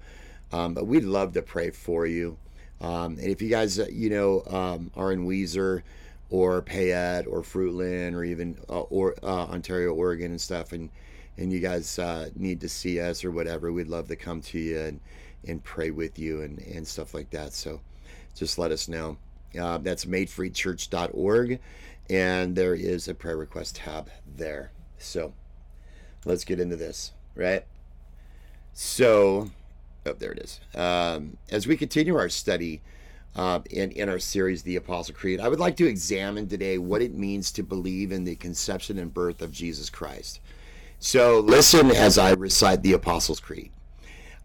um, 0.52 0.74
but 0.74 0.86
we'd 0.86 1.04
love 1.04 1.32
to 1.34 1.42
pray 1.42 1.70
for 1.70 2.06
you. 2.06 2.36
Um, 2.80 3.18
and 3.18 3.26
if 3.26 3.42
you 3.42 3.48
guys, 3.48 3.78
uh, 3.78 3.86
you 3.90 4.10
know, 4.10 4.42
um, 4.46 4.90
are 4.96 5.12
in 5.12 5.26
Weiser 5.26 5.82
or 6.30 6.62
Payette 6.62 7.26
or 7.26 7.42
Fruitland 7.42 8.14
or 8.14 8.24
even 8.24 8.56
uh, 8.68 8.80
or 8.82 9.14
Ontario, 9.24 9.92
Oregon, 9.92 10.30
and 10.30 10.40
stuff, 10.40 10.72
and 10.72 10.88
and 11.36 11.52
you 11.52 11.60
guys 11.60 11.98
need 12.36 12.60
to 12.60 12.68
see 12.68 13.00
us 13.00 13.24
or 13.24 13.30
whatever, 13.30 13.72
we'd 13.72 13.88
love 13.88 14.08
to 14.08 14.16
come 14.16 14.40
to 14.42 14.58
you 14.58 14.80
and 14.80 15.00
and 15.46 15.62
pray 15.62 15.90
with 15.90 16.18
you 16.18 16.42
and 16.42 16.58
and 16.60 16.86
stuff 16.86 17.14
like 17.14 17.30
that. 17.30 17.52
So 17.52 17.80
just 18.34 18.58
let 18.58 18.70
us 18.72 18.88
know. 18.88 19.16
Uh, 19.58 19.78
that's 19.78 20.04
madefreechurch.org, 20.04 21.58
and 22.10 22.56
there 22.56 22.74
is 22.74 23.08
a 23.08 23.14
prayer 23.14 23.36
request 23.36 23.76
tab 23.76 24.10
there. 24.26 24.72
So 24.98 25.32
let's 26.24 26.44
get 26.44 26.60
into 26.60 26.76
this, 26.76 27.12
right? 27.34 27.64
So 28.74 29.50
Oh, 30.06 30.14
there 30.14 30.32
it 30.32 30.38
is. 30.38 30.60
Um, 30.74 31.36
as 31.50 31.66
we 31.66 31.76
continue 31.76 32.16
our 32.16 32.30
study 32.30 32.80
uh, 33.36 33.60
in, 33.70 33.90
in 33.92 34.08
our 34.08 34.18
series, 34.18 34.62
The 34.62 34.76
Apostle 34.76 35.14
Creed, 35.14 35.40
I 35.40 35.48
would 35.48 35.60
like 35.60 35.76
to 35.76 35.86
examine 35.86 36.48
today 36.48 36.78
what 36.78 37.02
it 37.02 37.14
means 37.14 37.52
to 37.52 37.62
believe 37.62 38.10
in 38.10 38.24
the 38.24 38.36
conception 38.36 38.98
and 38.98 39.12
birth 39.12 39.42
of 39.42 39.52
Jesus 39.52 39.90
Christ. 39.90 40.40
So 40.98 41.40
listen 41.40 41.90
as 41.90 42.16
I 42.16 42.32
recite 42.32 42.82
the 42.82 42.94
Apostles' 42.94 43.40
Creed. 43.40 43.72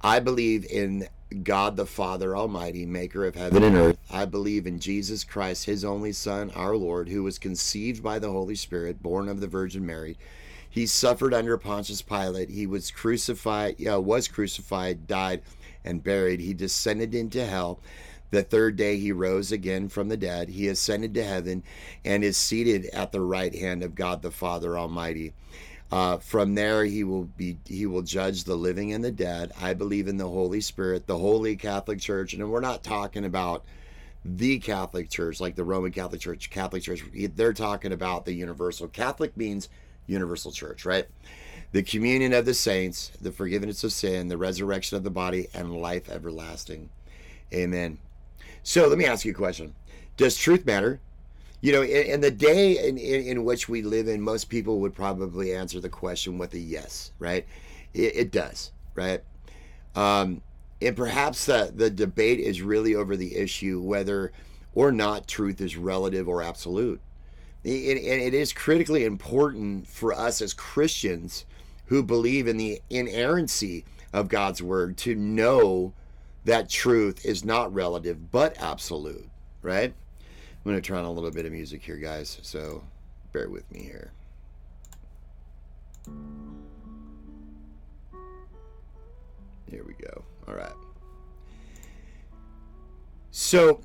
I 0.02 0.20
believe 0.20 0.66
in 0.66 1.08
God 1.44 1.76
the 1.76 1.86
Father 1.86 2.36
Almighty, 2.36 2.86
maker 2.86 3.26
of 3.26 3.36
heaven 3.36 3.64
and 3.64 3.76
earth. 3.76 3.98
I 4.10 4.26
believe 4.26 4.66
in 4.66 4.80
Jesus 4.80 5.24
Christ, 5.24 5.66
his 5.66 5.84
only 5.84 6.12
Son, 6.12 6.52
our 6.56 6.76
Lord, 6.76 7.10
who 7.10 7.24
was 7.24 7.38
conceived 7.38 8.02
by 8.02 8.20
the 8.20 8.32
Holy 8.32 8.56
Spirit, 8.56 9.04
born 9.04 9.28
of 9.28 9.42
the 9.42 9.48
Virgin 9.48 9.86
Mary 9.86 10.18
he 10.76 10.86
suffered 10.86 11.34
under 11.34 11.58
Pontius 11.58 12.02
Pilate. 12.02 12.50
He 12.50 12.68
was 12.68 12.92
crucified, 12.92 13.78
uh, 13.88 14.02
was 14.02 14.28
crucified, 14.28 15.08
died, 15.08 15.42
and 15.86 16.04
buried. 16.04 16.42
He 16.42 16.54
descended 16.54 17.16
into 17.16 17.46
hell. 17.46 17.80
The 18.32 18.44
third 18.44 18.76
day 18.76 18.98
he 18.98 19.14
rose 19.14 19.54
again 19.54 19.88
from 19.88 20.10
the 20.10 20.18
dead. 20.18 20.50
He 20.50 20.68
ascended 20.68 21.14
to 21.14 21.24
heaven 21.24 21.64
and 22.04 22.26
is 22.26 22.36
seated 22.36 22.88
at 22.88 23.14
the 23.14 23.22
right 23.22 23.56
hand 23.56 23.84
of 23.84 23.96
God 23.96 24.22
the 24.22 24.32
Father 24.32 24.78
Almighty. 24.78 25.32
Uh, 25.92 26.18
from 26.18 26.56
there 26.56 26.84
he 26.84 27.04
will 27.04 27.26
be 27.26 27.58
he 27.66 27.86
will 27.86 28.02
judge 28.02 28.44
the 28.44 28.56
living 28.56 28.94
and 28.94 29.04
the 29.04 29.12
dead. 29.12 29.52
I 29.62 29.74
believe 29.74 30.08
in 30.08 30.18
the 30.18 30.28
Holy 30.28 30.62
Spirit, 30.62 31.08
the 31.08 31.18
Holy 31.18 31.56
Catholic 31.56 32.00
Church, 32.00 32.34
and 32.34 32.50
we're 32.50 32.60
not 32.60 32.84
talking 32.84 33.26
about 33.26 33.64
the 34.24 34.58
Catholic 34.60 35.10
Church 35.10 35.40
like 35.40 35.56
the 35.56 35.64
Roman 35.64 35.92
Catholic 35.92 36.20
Church, 36.20 36.50
Catholic 36.50 36.82
Church. 36.82 37.04
They're 37.36 37.54
talking 37.54 37.94
about 37.94 38.26
the 38.26 38.34
universal. 38.34 38.88
Catholic 38.88 39.38
means 39.38 39.70
universal 40.08 40.52
church, 40.52 40.86
right? 40.86 41.06
The 41.72 41.84
communion 41.84 42.34
of 42.34 42.46
the 42.46 42.54
saints, 42.54 43.12
the 43.22 43.32
forgiveness 43.32 43.84
of 43.84 43.92
sin, 43.92 44.28
the 44.28 44.38
resurrection 44.38 44.98
of 44.98 45.04
the 45.04 45.10
body, 45.10 45.48
and 45.54 45.76
life 45.76 46.10
everlasting. 46.10 46.90
Amen. 47.54 48.00
So 48.64 48.88
let 48.88 48.98
me 48.98 49.06
ask 49.06 49.26
you 49.26 49.32
a 49.32 49.36
question 49.36 49.76
Does 50.18 50.38
truth 50.38 50.66
matter? 50.66 51.00
You 51.66 51.72
know, 51.72 51.82
in, 51.82 52.06
in 52.06 52.22
the 52.22 52.30
day 52.32 52.88
in, 52.88 52.98
in, 52.98 53.24
in, 53.24 53.44
which 53.44 53.68
we 53.68 53.82
live 53.82 54.08
in, 54.08 54.22
most 54.22 54.50
people 54.50 54.80
would 54.82 54.94
probably 54.94 55.56
answer 55.56 55.80
the 55.80 55.90
question 55.90 56.38
with 56.38 56.54
a 56.54 56.60
yes, 56.60 57.12
right? 57.18 57.46
It, 57.94 58.16
it 58.16 58.32
does, 58.32 58.72
right? 58.94 59.24
Um, 59.96 60.42
and 60.80 60.96
perhaps 60.96 61.46
the, 61.46 61.72
the 61.74 61.90
debate 61.90 62.40
is 62.40 62.62
really 62.62 62.94
over 62.94 63.18
the 63.18 63.36
issue 63.36 63.82
whether 63.82 64.32
or 64.76 64.92
not 64.92 65.28
truth 65.28 65.60
is 65.60 65.76
relative 65.76 66.28
or 66.28 66.44
absolute 66.44 67.02
it, 67.66 67.98
it 67.98 68.34
is 68.34 68.54
critically 68.54 69.06
important 69.06 69.88
for 69.88 70.14
us 70.14 70.42
as 70.42 70.54
Christians 70.54 71.46
who 71.88 72.04
believe 72.04 72.48
in 72.48 72.58
the 72.58 72.82
inerrancy 72.90 73.86
of 74.14 74.30
God's 74.30 74.62
word 74.62 74.98
to 74.98 75.16
know 75.16 75.94
that 76.46 76.70
truth 76.70 77.26
is 77.26 77.44
not 77.44 77.74
relative 77.74 78.32
but 78.32 78.60
absolute, 78.62 79.28
right? 79.64 79.94
I'm 80.66 80.72
going 80.72 80.82
to 80.82 80.88
turn 80.88 80.98
on 80.98 81.06
a 81.06 81.12
little 81.12 81.30
bit 81.30 81.46
of 81.46 81.52
music 81.52 81.84
here, 81.84 81.98
guys, 81.98 82.40
so 82.42 82.84
bear 83.34 83.50
with 83.50 83.72
me 83.72 83.84
here. 83.84 84.12
Here 89.70 89.84
we 89.86 89.94
go. 89.94 90.24
All 90.48 90.56
right. 90.56 90.74
So, 93.30 93.80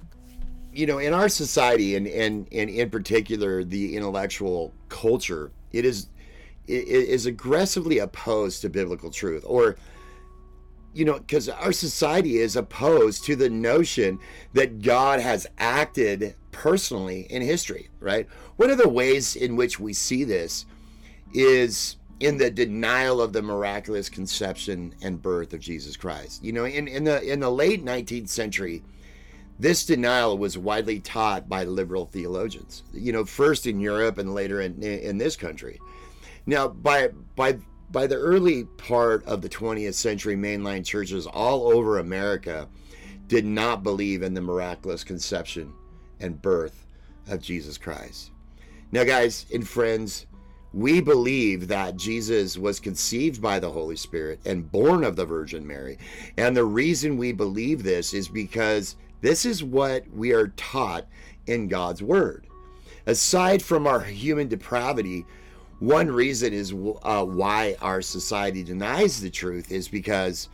you 0.73 0.87
know, 0.87 0.97
in 0.99 1.13
our 1.13 1.29
society 1.29 1.97
and 1.97 2.07
and, 2.07 2.47
and 2.51 2.71
in 2.71 2.89
particular 2.89 3.63
the 3.63 3.95
intellectual 3.95 4.73
culture, 4.89 5.51
it 5.73 5.85
is 5.85 6.07
it 6.67 6.87
is 6.89 7.27
aggressively 7.27 7.99
opposed 7.99 8.63
to 8.63 8.71
biblical 8.71 9.11
truth 9.11 9.45
or 9.47 9.77
you 10.93 11.05
know, 11.05 11.19
because 11.19 11.49
our 11.49 11.73
society 11.73 12.39
is 12.39 12.57
opposed 12.57 13.25
to 13.25 13.37
the 13.37 13.49
notion 13.49 14.19
that 14.55 14.83
God 14.83 15.21
has 15.21 15.47
acted 15.59 16.35
personally 16.53 17.27
in 17.31 17.43
history, 17.43 17.89
right? 18.01 18.27
One 18.57 18.71
of 18.71 18.79
the 18.79 18.89
ways 18.89 19.37
in 19.37 19.57
which 19.57 19.79
we 19.79 19.93
see 19.93 20.25
this 20.25 20.67
is 21.33 21.97
in 22.19 22.37
the 22.37 22.51
denial 22.51 23.23
of 23.23 23.33
the 23.33 23.41
miraculous 23.41 24.09
conception 24.09 24.95
and 25.01 25.23
birth 25.23 25.55
of 25.55 25.61
Jesus 25.61 25.97
Christ. 25.97 26.45
You 26.45 26.53
know, 26.53 26.65
in, 26.65 26.87
in 26.87 27.05
the 27.05 27.23
in 27.23 27.41
the 27.41 27.51
late 27.51 27.85
19th 27.85 28.29
century, 28.29 28.83
this 29.59 29.87
denial 29.87 30.37
was 30.37 30.59
widely 30.59 31.01
taught 31.01 31.49
by 31.49 31.65
liberal 31.65 32.07
theologians. 32.07 32.83
You 32.93 33.13
know, 33.13 33.25
first 33.25 33.67
in 33.67 33.81
Europe 33.81 34.19
and 34.19 34.35
later 34.35 34.61
in 34.61 34.83
in 34.83 35.19
this 35.19 35.37
country. 35.37 35.81
Now, 36.47 36.69
by 36.69 37.09
by 37.37 37.59
by 37.91 38.07
the 38.07 38.17
early 38.17 38.65
part 38.65 39.25
of 39.27 39.43
the 39.43 39.49
20th 39.49 39.95
century, 39.95 40.37
mainline 40.37 40.85
churches 40.85 41.27
all 41.27 41.73
over 41.73 41.99
America 41.99 42.69
did 43.27 43.45
not 43.45 43.83
believe 43.83 44.23
in 44.23 44.35
the 44.35 44.41
miraculous 44.41 45.05
conception 45.05 45.73
and 46.21 46.41
birth 46.41 46.87
of 47.29 47.41
Jesus 47.41 47.79
Christ. 47.79 48.31
Now, 48.93 49.05
guys 49.05 49.47
and 49.53 49.67
friends, 49.67 50.27
we 50.73 51.01
believe 51.01 51.69
that 51.69 51.97
Jesus 51.97 52.57
was 52.57 52.79
conceived 52.79 53.43
by 53.43 53.59
the 53.59 53.71
Holy 53.71 53.97
Spirit 53.97 54.41
and 54.45 54.71
born 54.71 55.03
of 55.03 55.17
the 55.17 55.25
Virgin 55.25 55.67
Mary. 55.67 55.99
And 56.37 56.57
the 56.57 56.65
reason 56.65 57.17
we 57.17 57.33
believe 57.33 57.83
this 57.83 58.15
is 58.15 58.29
because 58.29 58.97
this 59.21 59.45
is 59.45 59.65
what 59.65 60.09
we 60.13 60.33
are 60.33 60.49
taught 60.49 61.07
in 61.47 61.69
God's 61.69 62.03
Word. 62.03 62.47
Aside 63.07 63.63
from 63.63 63.87
our 63.87 64.01
human 64.01 64.49
depravity, 64.49 65.25
one 65.81 66.11
reason 66.11 66.53
is 66.53 66.73
uh, 67.03 67.25
why 67.25 67.75
our 67.81 68.03
society 68.03 68.63
denies 68.63 69.21
the 69.21 69.31
truth 69.31 69.73
is 69.73 69.89
because 69.89 70.49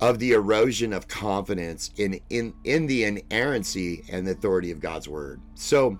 of 0.00 0.18
the 0.18 0.32
erosion 0.32 0.92
of 0.92 1.08
confidence 1.08 1.90
in 1.96 2.20
in 2.30 2.54
in 2.64 2.86
the 2.86 3.04
inerrancy 3.04 4.04
and 4.10 4.26
the 4.26 4.32
authority 4.32 4.70
of 4.70 4.80
God's 4.80 5.08
word. 5.08 5.40
So 5.54 5.98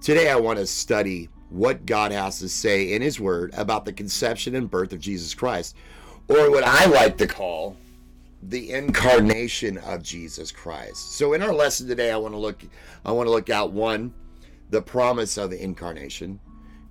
today 0.00 0.30
I 0.30 0.36
want 0.36 0.58
to 0.58 0.66
study 0.66 1.28
what 1.50 1.84
God 1.84 2.10
has 2.12 2.38
to 2.38 2.48
say 2.48 2.94
in 2.94 3.02
his 3.02 3.20
word 3.20 3.52
about 3.56 3.84
the 3.84 3.92
conception 3.92 4.54
and 4.54 4.70
birth 4.70 4.92
of 4.92 5.00
Jesus 5.00 5.34
Christ 5.34 5.76
or 6.28 6.50
what 6.50 6.64
I 6.64 6.86
like 6.86 7.18
to 7.18 7.26
call 7.26 7.76
the 8.42 8.72
incarnation 8.72 9.76
of 9.78 10.02
Jesus 10.02 10.50
Christ. 10.50 11.12
So 11.16 11.34
in 11.34 11.42
our 11.42 11.52
lesson 11.52 11.86
today 11.86 12.10
I 12.10 12.16
want 12.16 12.32
to 12.32 12.38
look 12.38 12.62
I 13.04 13.12
want 13.12 13.26
to 13.26 13.30
look 13.30 13.50
at 13.50 13.70
one 13.70 14.14
the 14.70 14.82
promise 14.82 15.36
of 15.36 15.52
incarnation. 15.52 16.40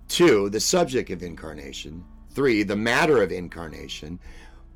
Two, 0.07 0.49
the 0.49 0.59
subject 0.59 1.09
of 1.09 1.23
incarnation. 1.23 2.03
Three, 2.31 2.63
the 2.63 2.75
matter 2.75 3.21
of 3.21 3.31
incarnation. 3.31 4.19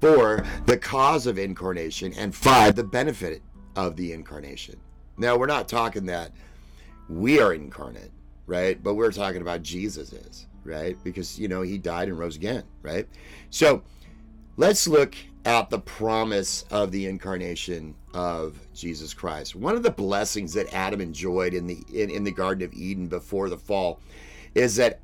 Four, 0.01 0.45
the 0.65 0.77
cause 0.77 1.27
of 1.27 1.37
incarnation. 1.37 2.13
And 2.13 2.33
five, 2.33 2.75
the 2.75 2.83
benefit 2.83 3.41
of 3.75 3.95
the 3.95 4.11
incarnation. 4.11 4.79
Now, 5.17 5.37
we're 5.37 5.47
not 5.47 5.67
talking 5.67 6.05
that 6.07 6.31
we 7.09 7.39
are 7.39 7.53
incarnate, 7.53 8.11
right? 8.47 8.81
But 8.81 8.95
we're 8.95 9.11
talking 9.11 9.41
about 9.41 9.61
Jesus 9.61 10.13
is, 10.13 10.47
right? 10.63 10.97
Because, 11.03 11.39
you 11.39 11.47
know, 11.47 11.61
he 11.61 11.77
died 11.77 12.07
and 12.07 12.17
rose 12.17 12.35
again, 12.35 12.63
right? 12.81 13.07
So 13.49 13.83
let's 14.57 14.87
look 14.87 15.15
at 15.45 15.69
the 15.69 15.79
promise 15.79 16.63
of 16.71 16.91
the 16.91 17.05
incarnation 17.05 17.95
of 18.13 18.59
Jesus 18.73 19.13
Christ. 19.13 19.55
One 19.55 19.75
of 19.75 19.83
the 19.83 19.91
blessings 19.91 20.53
that 20.53 20.73
Adam 20.73 21.01
enjoyed 21.01 21.53
in 21.53 21.67
the 21.67 21.83
in, 21.93 22.09
in 22.09 22.23
the 22.23 22.31
Garden 22.31 22.63
of 22.63 22.73
Eden 22.73 23.07
before 23.07 23.49
the 23.49 23.57
fall 23.57 23.99
is 24.55 24.75
that 24.77 24.99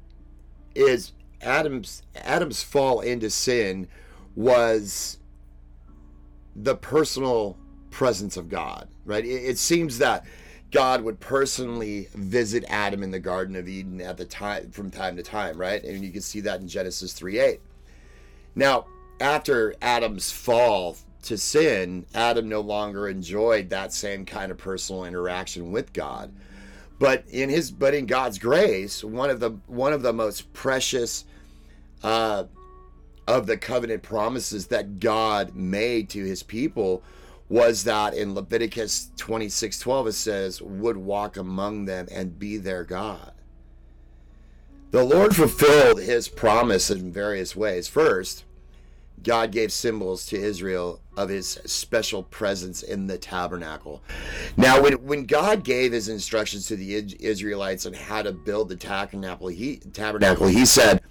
is 0.75 1.11
Adam's 1.41 2.03
Adam's 2.15 2.63
fall 2.63 3.01
into 3.01 3.29
sin 3.29 3.87
was 4.35 5.17
the 6.55 6.75
personal 6.75 7.57
presence 7.89 8.37
of 8.37 8.49
God, 8.49 8.87
right? 9.05 9.25
It, 9.25 9.43
it 9.43 9.57
seems 9.57 9.97
that 9.97 10.25
God 10.71 11.01
would 11.01 11.19
personally 11.19 12.07
visit 12.13 12.63
Adam 12.67 13.01
in 13.01 13.11
the 13.11 13.19
Garden 13.19 13.55
of 13.55 13.67
Eden 13.67 13.99
at 14.01 14.17
the 14.17 14.25
time 14.25 14.69
from 14.71 14.91
time 14.91 15.15
to 15.17 15.23
time, 15.23 15.57
right? 15.57 15.83
And 15.83 16.03
you 16.03 16.11
can 16.11 16.21
see 16.21 16.41
that 16.41 16.61
in 16.61 16.67
Genesis 16.67 17.13
3 17.13 17.39
8. 17.39 17.59
Now, 18.55 18.85
after 19.19 19.75
Adam's 19.81 20.31
fall 20.31 20.97
to 21.23 21.37
sin, 21.37 22.05
Adam 22.13 22.47
no 22.47 22.61
longer 22.61 23.07
enjoyed 23.07 23.69
that 23.69 23.93
same 23.93 24.25
kind 24.25 24.51
of 24.51 24.57
personal 24.57 25.05
interaction 25.05 25.71
with 25.71 25.93
God. 25.93 26.33
But 26.99 27.25
in 27.29 27.49
his 27.49 27.71
but 27.71 27.93
in 27.93 28.05
God's 28.05 28.39
grace, 28.39 29.03
one 29.03 29.29
of 29.29 29.39
the 29.39 29.51
one 29.67 29.93
of 29.93 30.01
the 30.01 30.13
most 30.13 30.51
precious 30.53 31.25
uh, 32.03 32.43
of 33.27 33.45
the 33.45 33.57
covenant 33.57 34.03
promises 34.03 34.67
that 34.67 34.99
God 34.99 35.55
made 35.55 36.09
to 36.09 36.25
his 36.25 36.43
people 36.43 37.03
was 37.47 37.83
that 37.85 38.13
in 38.13 38.35
Leviticus 38.35 39.11
26 39.17 39.79
12 39.79 40.07
it 40.07 40.11
says, 40.13 40.61
would 40.61 40.97
walk 40.97 41.37
among 41.37 41.85
them 41.85 42.07
and 42.11 42.39
be 42.39 42.57
their 42.57 42.83
God. 42.83 43.33
The 44.91 45.03
Lord 45.03 45.35
fulfilled 45.35 46.01
his 46.01 46.27
promise 46.27 46.89
in 46.89 47.13
various 47.13 47.55
ways. 47.55 47.87
First, 47.87 48.43
God 49.23 49.51
gave 49.51 49.71
symbols 49.71 50.25
to 50.27 50.37
Israel 50.37 51.01
of 51.17 51.29
his 51.29 51.59
special 51.65 52.23
presence 52.23 52.83
in 52.83 53.07
the 53.07 53.17
tabernacle. 53.17 54.01
Now, 54.57 54.81
when, 54.81 54.93
when 55.05 55.25
God 55.25 55.63
gave 55.63 55.91
his 55.91 56.07
instructions 56.07 56.67
to 56.67 56.75
the 56.75 56.95
Israelites 57.19 57.85
on 57.85 57.93
how 57.93 58.21
to 58.21 58.31
build 58.31 58.69
the 58.69 58.75
tabernacle, 58.75 59.47
he, 59.47 59.77
tabernacle, 59.77 60.47
he 60.47 60.65
said, 60.65 61.01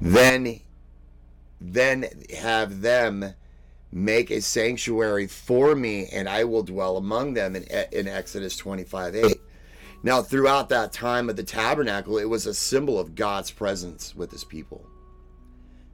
then, 0.00 0.60
then 1.60 2.06
have 2.38 2.80
them 2.80 3.34
make 3.92 4.30
a 4.30 4.40
sanctuary 4.40 5.26
for 5.26 5.74
me, 5.74 6.06
and 6.12 6.28
I 6.28 6.44
will 6.44 6.62
dwell 6.62 6.96
among 6.96 7.34
them 7.34 7.56
in, 7.56 7.64
in 7.92 8.06
Exodus 8.06 8.56
25 8.56 9.16
8. 9.16 9.36
Now, 10.02 10.22
throughout 10.22 10.68
that 10.70 10.92
time 10.92 11.28
of 11.28 11.36
the 11.36 11.42
tabernacle, 11.42 12.18
it 12.18 12.28
was 12.28 12.46
a 12.46 12.54
symbol 12.54 12.98
of 12.98 13.14
God's 13.14 13.50
presence 13.50 14.14
with 14.14 14.30
his 14.30 14.44
people. 14.44 14.86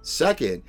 Second, 0.03 0.63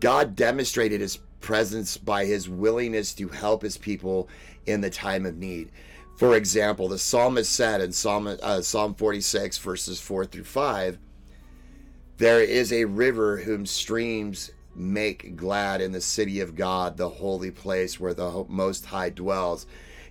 God 0.00 0.36
demonstrated 0.36 1.00
his 1.00 1.18
presence 1.40 1.96
by 1.96 2.24
his 2.24 2.48
willingness 2.48 3.14
to 3.14 3.28
help 3.28 3.62
his 3.62 3.78
people 3.78 4.28
in 4.66 4.80
the 4.80 4.90
time 4.90 5.26
of 5.26 5.36
need. 5.36 5.70
For 6.16 6.36
example, 6.36 6.88
the 6.88 6.98
psalmist 6.98 7.52
said 7.52 7.80
in 7.80 7.92
Psalm, 7.92 8.26
uh, 8.26 8.60
Psalm 8.60 8.94
46, 8.94 9.58
verses 9.58 10.00
4 10.00 10.26
through 10.26 10.44
5, 10.44 10.98
There 12.16 12.40
is 12.40 12.72
a 12.72 12.86
river 12.86 13.38
whom 13.38 13.66
streams 13.66 14.50
make 14.74 15.36
glad 15.36 15.80
in 15.80 15.92
the 15.92 16.00
city 16.00 16.40
of 16.40 16.54
God, 16.54 16.96
the 16.96 17.08
holy 17.08 17.50
place 17.50 17.98
where 17.98 18.14
the 18.14 18.44
Most 18.48 18.86
High 18.86 19.10
dwells. 19.10 19.66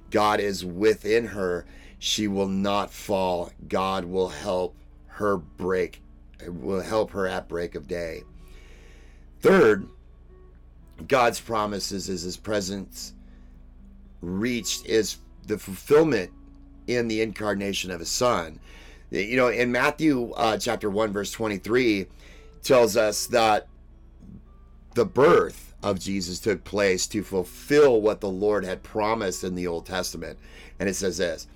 God 0.09 0.39
is 0.39 0.63
within 0.63 1.27
her. 1.27 1.65
She 1.99 2.27
will 2.27 2.47
not 2.47 2.93
fall. 2.93 3.51
God 3.67 4.05
will 4.05 4.29
help 4.29 4.75
her 5.07 5.37
break, 5.37 6.01
will 6.47 6.81
help 6.81 7.11
her 7.11 7.27
at 7.27 7.49
break 7.49 7.75
of 7.75 7.87
day. 7.87 8.23
Third, 9.47 9.87
God's 11.07 11.39
promises 11.39 12.09
is 12.09 12.23
his 12.23 12.35
presence 12.35 13.13
reached 14.21 14.85
is 14.85 15.19
the 15.45 15.57
fulfillment 15.57 16.31
in 16.87 17.07
the 17.07 17.21
incarnation 17.21 17.89
of 17.89 18.01
his 18.01 18.09
son. 18.09 18.59
You 19.09 19.37
know, 19.37 19.47
in 19.47 19.71
Matthew 19.71 20.33
uh, 20.33 20.57
chapter 20.57 20.89
1, 20.89 21.13
verse 21.13 21.31
23, 21.31 22.07
tells 22.61 22.97
us 22.97 23.27
that 23.27 23.67
the 24.95 25.05
birth 25.05 25.73
of 25.81 25.97
Jesus 25.97 26.39
took 26.39 26.65
place 26.65 27.07
to 27.07 27.23
fulfill 27.23 28.01
what 28.01 28.19
the 28.19 28.29
Lord 28.29 28.65
had 28.65 28.83
promised 28.83 29.45
in 29.45 29.55
the 29.55 29.67
Old 29.67 29.85
Testament. 29.85 30.37
And 30.77 30.89
it 30.89 30.95
says 30.95 31.19
this 31.19 31.47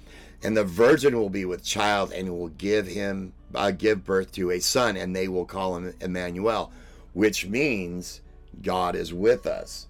and 0.44 0.56
the 0.56 0.64
virgin 0.64 1.20
will 1.20 1.30
be 1.30 1.44
with 1.44 1.62
child 1.62 2.14
and 2.14 2.30
will 2.30 2.48
give 2.48 2.88
him 2.88 3.34
uh, 3.54 3.72
give 3.72 4.06
birth 4.06 4.32
to 4.32 4.52
a 4.52 4.62
son 4.62 4.96
and 4.96 5.14
they 5.14 5.28
will 5.28 5.46
call 5.46 5.76
him 5.76 5.94
Emmanuel 6.00 6.72
which 7.14 7.46
means 7.46 8.22
God 8.62 8.96
is 8.96 9.14
with 9.14 9.46
us. 9.46 9.88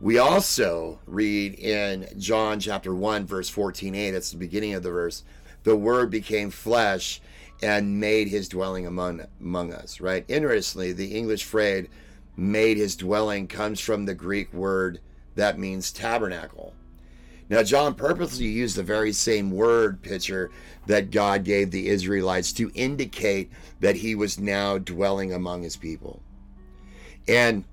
We 0.00 0.16
also 0.16 0.98
read 1.06 1.54
in 1.54 2.08
John 2.18 2.58
chapter 2.58 2.94
1, 2.94 3.26
verse 3.26 3.50
14a, 3.50 4.12
that's 4.12 4.30
the 4.30 4.38
beginning 4.38 4.72
of 4.72 4.82
the 4.82 4.90
verse, 4.90 5.24
the 5.62 5.76
word 5.76 6.10
became 6.10 6.50
flesh 6.50 7.20
and 7.62 8.00
made 8.00 8.28
his 8.28 8.48
dwelling 8.48 8.86
among, 8.86 9.26
among 9.38 9.74
us, 9.74 10.00
right? 10.00 10.24
Interestingly, 10.28 10.92
the 10.92 11.14
English 11.14 11.44
phrase 11.44 11.86
made 12.34 12.78
his 12.78 12.96
dwelling 12.96 13.46
comes 13.46 13.78
from 13.78 14.06
the 14.06 14.14
Greek 14.14 14.52
word 14.54 15.00
that 15.34 15.58
means 15.58 15.92
tabernacle. 15.92 16.74
Now, 17.50 17.64
John 17.64 17.96
purposely 17.96 18.46
used 18.46 18.76
the 18.76 18.84
very 18.84 19.12
same 19.12 19.50
word 19.50 20.00
picture 20.02 20.52
that 20.86 21.10
God 21.10 21.42
gave 21.42 21.72
the 21.72 21.88
Israelites 21.88 22.52
to 22.54 22.70
indicate 22.76 23.50
that 23.80 23.96
he 23.96 24.14
was 24.14 24.38
now 24.38 24.78
dwelling 24.78 25.32
among 25.32 25.62
his 25.62 25.76
people. 25.76 26.22
And 27.26 27.64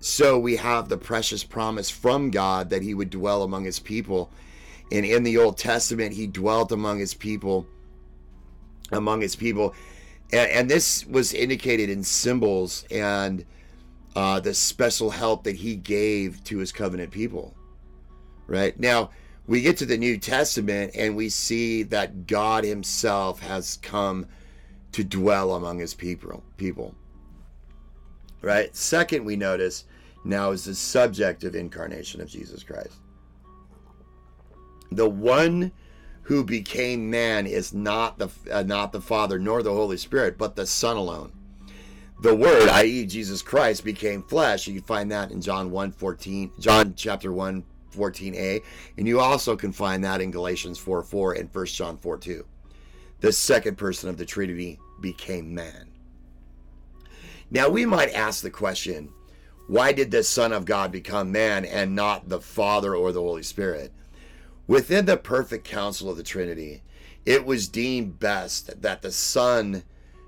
so 0.00 0.38
we 0.38 0.56
have 0.56 0.88
the 0.88 0.96
precious 0.96 1.44
promise 1.44 1.90
from 1.90 2.30
God 2.30 2.70
that 2.70 2.82
he 2.82 2.94
would 2.94 3.10
dwell 3.10 3.42
among 3.42 3.64
his 3.64 3.78
people. 3.78 4.30
And 4.90 5.04
in 5.04 5.22
the 5.22 5.36
Old 5.36 5.58
Testament, 5.58 6.14
he 6.14 6.26
dwelt 6.26 6.72
among 6.72 6.98
his 6.98 7.12
people, 7.12 7.66
among 8.90 9.20
his 9.20 9.36
people. 9.36 9.74
And, 10.32 10.50
and 10.50 10.70
this 10.70 11.04
was 11.04 11.34
indicated 11.34 11.90
in 11.90 12.02
symbols 12.02 12.86
and 12.90 13.44
uh, 14.14 14.40
the 14.40 14.54
special 14.54 15.10
help 15.10 15.44
that 15.44 15.56
he 15.56 15.76
gave 15.76 16.42
to 16.44 16.56
his 16.56 16.72
covenant 16.72 17.10
people. 17.10 17.54
Right 18.46 18.78
now, 18.80 19.10
we 19.46 19.60
get 19.60 19.76
to 19.78 19.86
the 19.86 19.96
New 19.96 20.18
Testament 20.18 20.92
and 20.94 21.16
we 21.16 21.28
see 21.28 21.82
that 21.84 22.26
God 22.26 22.64
Himself 22.64 23.40
has 23.40 23.78
come 23.82 24.26
to 24.92 25.04
dwell 25.04 25.54
among 25.54 25.78
His 25.78 25.94
people. 25.94 26.42
People. 26.56 26.94
Right. 28.42 28.74
Second, 28.74 29.24
we 29.24 29.36
notice 29.36 29.84
now 30.24 30.50
is 30.50 30.64
the 30.64 30.74
subject 30.74 31.44
of 31.44 31.54
incarnation 31.54 32.20
of 32.20 32.28
Jesus 32.28 32.62
Christ. 32.62 32.94
The 34.90 35.08
one 35.08 35.72
who 36.22 36.44
became 36.44 37.08
man 37.10 37.46
is 37.46 37.72
not 37.72 38.18
the 38.18 38.28
uh, 38.50 38.62
not 38.62 38.92
the 38.92 39.00
Father 39.00 39.38
nor 39.38 39.62
the 39.62 39.72
Holy 39.72 39.96
Spirit, 39.96 40.36
but 40.36 40.56
the 40.56 40.66
Son 40.66 40.96
alone. 40.96 41.32
The 42.22 42.34
Word, 42.34 42.68
i.e., 42.68 43.04
Jesus 43.06 43.42
Christ, 43.42 43.84
became 43.84 44.22
flesh. 44.22 44.66
You 44.66 44.74
can 44.74 44.82
find 44.82 45.12
that 45.12 45.30
in 45.30 45.40
John 45.40 45.70
1 45.70 45.92
14, 45.92 46.52
John 46.58 46.94
chapter 46.96 47.32
1, 47.32 47.62
14a, 47.96 48.62
and 48.98 49.08
you 49.08 49.20
also 49.20 49.56
can 49.56 49.72
find 49.72 50.04
that 50.04 50.20
in 50.20 50.30
Galatians 50.30 50.78
4 50.78 51.02
4 51.02 51.32
and 51.34 51.48
1 51.52 51.66
John 51.66 51.96
4 51.96 52.18
2. 52.18 52.44
The 53.20 53.32
second 53.32 53.76
person 53.76 54.08
of 54.08 54.18
the 54.18 54.26
Trinity 54.26 54.78
became 55.00 55.54
man. 55.54 55.90
Now, 57.50 57.68
we 57.68 57.86
might 57.86 58.12
ask 58.12 58.42
the 58.42 58.50
question 58.50 59.10
why 59.68 59.92
did 59.92 60.10
the 60.10 60.22
Son 60.22 60.52
of 60.52 60.64
God 60.64 60.92
become 60.92 61.32
man 61.32 61.64
and 61.64 61.94
not 61.94 62.28
the 62.28 62.40
Father 62.40 62.94
or 62.94 63.10
the 63.10 63.20
Holy 63.20 63.42
Spirit? 63.42 63.92
Within 64.68 65.06
the 65.06 65.16
perfect 65.16 65.64
counsel 65.64 66.08
of 66.08 66.16
the 66.16 66.22
Trinity, 66.22 66.82
it 67.24 67.44
was 67.44 67.68
deemed 67.68 68.20
best 68.20 68.80
that 68.82 69.02
the 69.02 69.10
Son 69.10 69.82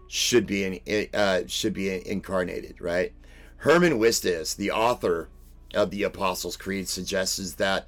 should 0.09 0.47
be 0.47 0.81
in, 0.85 1.09
uh, 1.15 1.43
should 1.47 1.73
be 1.73 2.09
incarnated, 2.09 2.81
right? 2.81 3.13
Herman 3.59 3.99
Witsius, 3.99 4.57
the 4.57 4.71
author 4.71 5.29
of 5.75 5.91
the 5.91 6.03
Apostles' 6.03 6.57
Creed 6.57 6.89
suggests 6.89 7.39
is 7.39 7.57
that 7.57 7.87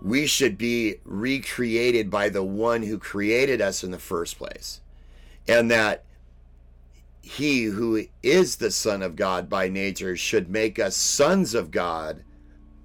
we 0.00 0.26
should 0.26 0.56
be 0.56 0.96
recreated 1.04 2.10
by 2.10 2.28
the 2.28 2.42
one 2.42 2.82
who 2.82 2.98
created 2.98 3.60
us 3.60 3.82
in 3.82 3.90
the 3.90 3.98
first 3.98 4.38
place. 4.38 4.80
And 5.48 5.70
that 5.70 6.04
he 7.20 7.64
who 7.64 8.06
is 8.22 8.56
the 8.56 8.70
Son 8.70 9.02
of 9.02 9.16
God 9.16 9.48
by 9.48 9.68
nature 9.68 10.16
should 10.16 10.48
make 10.48 10.78
us 10.78 10.96
sons 10.96 11.54
of 11.54 11.70
God 11.70 12.22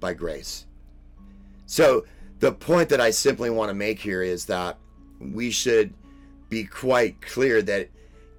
by 0.00 0.12
grace. 0.12 0.66
So, 1.66 2.04
the 2.40 2.52
point 2.52 2.90
that 2.90 3.00
I 3.00 3.10
simply 3.10 3.48
want 3.48 3.70
to 3.70 3.74
make 3.74 3.98
here 4.00 4.22
is 4.22 4.44
that 4.46 4.76
we 5.18 5.50
should 5.50 5.94
be 6.50 6.64
quite 6.64 7.22
clear 7.22 7.62
that 7.62 7.88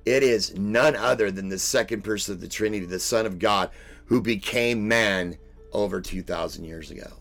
it 0.06 0.22
is 0.22 0.56
none 0.56 0.96
other 0.96 1.32
than 1.32 1.50
the 1.50 1.58
second 1.58 2.04
person 2.04 2.36
of 2.36 2.42
the 2.42 2.48
Trinity, 2.48 2.86
the 2.86 3.00
Son 3.00 3.26
of 3.26 3.40
God, 3.40 3.72
who 4.06 4.22
became 4.22 4.88
man 4.88 5.38
over 5.76 6.02
2,000 6.02 6.64
years 6.64 6.90
ago. 6.90 7.12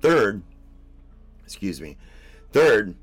Third, 0.00 0.42
excuse 1.44 1.80
me, 1.80 1.96
third, 2.52 2.94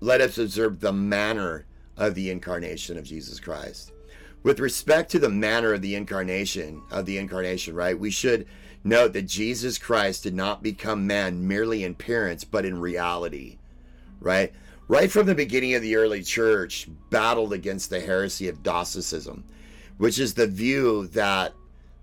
let 0.00 0.20
us 0.20 0.36
observe 0.38 0.80
the 0.80 0.92
manner 0.92 1.64
of 1.96 2.14
the 2.14 2.30
incarnation 2.30 2.98
of 2.98 3.04
Jesus 3.04 3.40
Christ. 3.40 3.92
With 4.42 4.60
respect 4.60 5.10
to 5.12 5.18
the 5.18 5.28
manner 5.28 5.72
of 5.72 5.82
the 5.82 5.94
incarnation, 5.94 6.82
of 6.90 7.06
the 7.06 7.16
incarnation, 7.16 7.74
right, 7.74 7.98
we 7.98 8.10
should 8.10 8.46
note 8.84 9.12
that 9.12 9.22
Jesus 9.22 9.78
Christ 9.78 10.24
did 10.24 10.34
not 10.34 10.62
become 10.62 11.06
man 11.06 11.46
merely 11.46 11.84
in 11.84 11.92
appearance, 11.92 12.42
but 12.42 12.64
in 12.64 12.80
reality, 12.80 13.58
right? 14.20 14.52
Right 14.88 15.10
from 15.10 15.26
the 15.26 15.34
beginning 15.34 15.74
of 15.74 15.82
the 15.82 15.96
early 15.96 16.22
church, 16.22 16.88
battled 17.08 17.52
against 17.52 17.88
the 17.88 18.00
heresy 18.00 18.48
of 18.48 18.64
Docetism, 18.64 19.44
which 19.96 20.18
is 20.18 20.34
the 20.34 20.48
view 20.48 21.06
that 21.08 21.54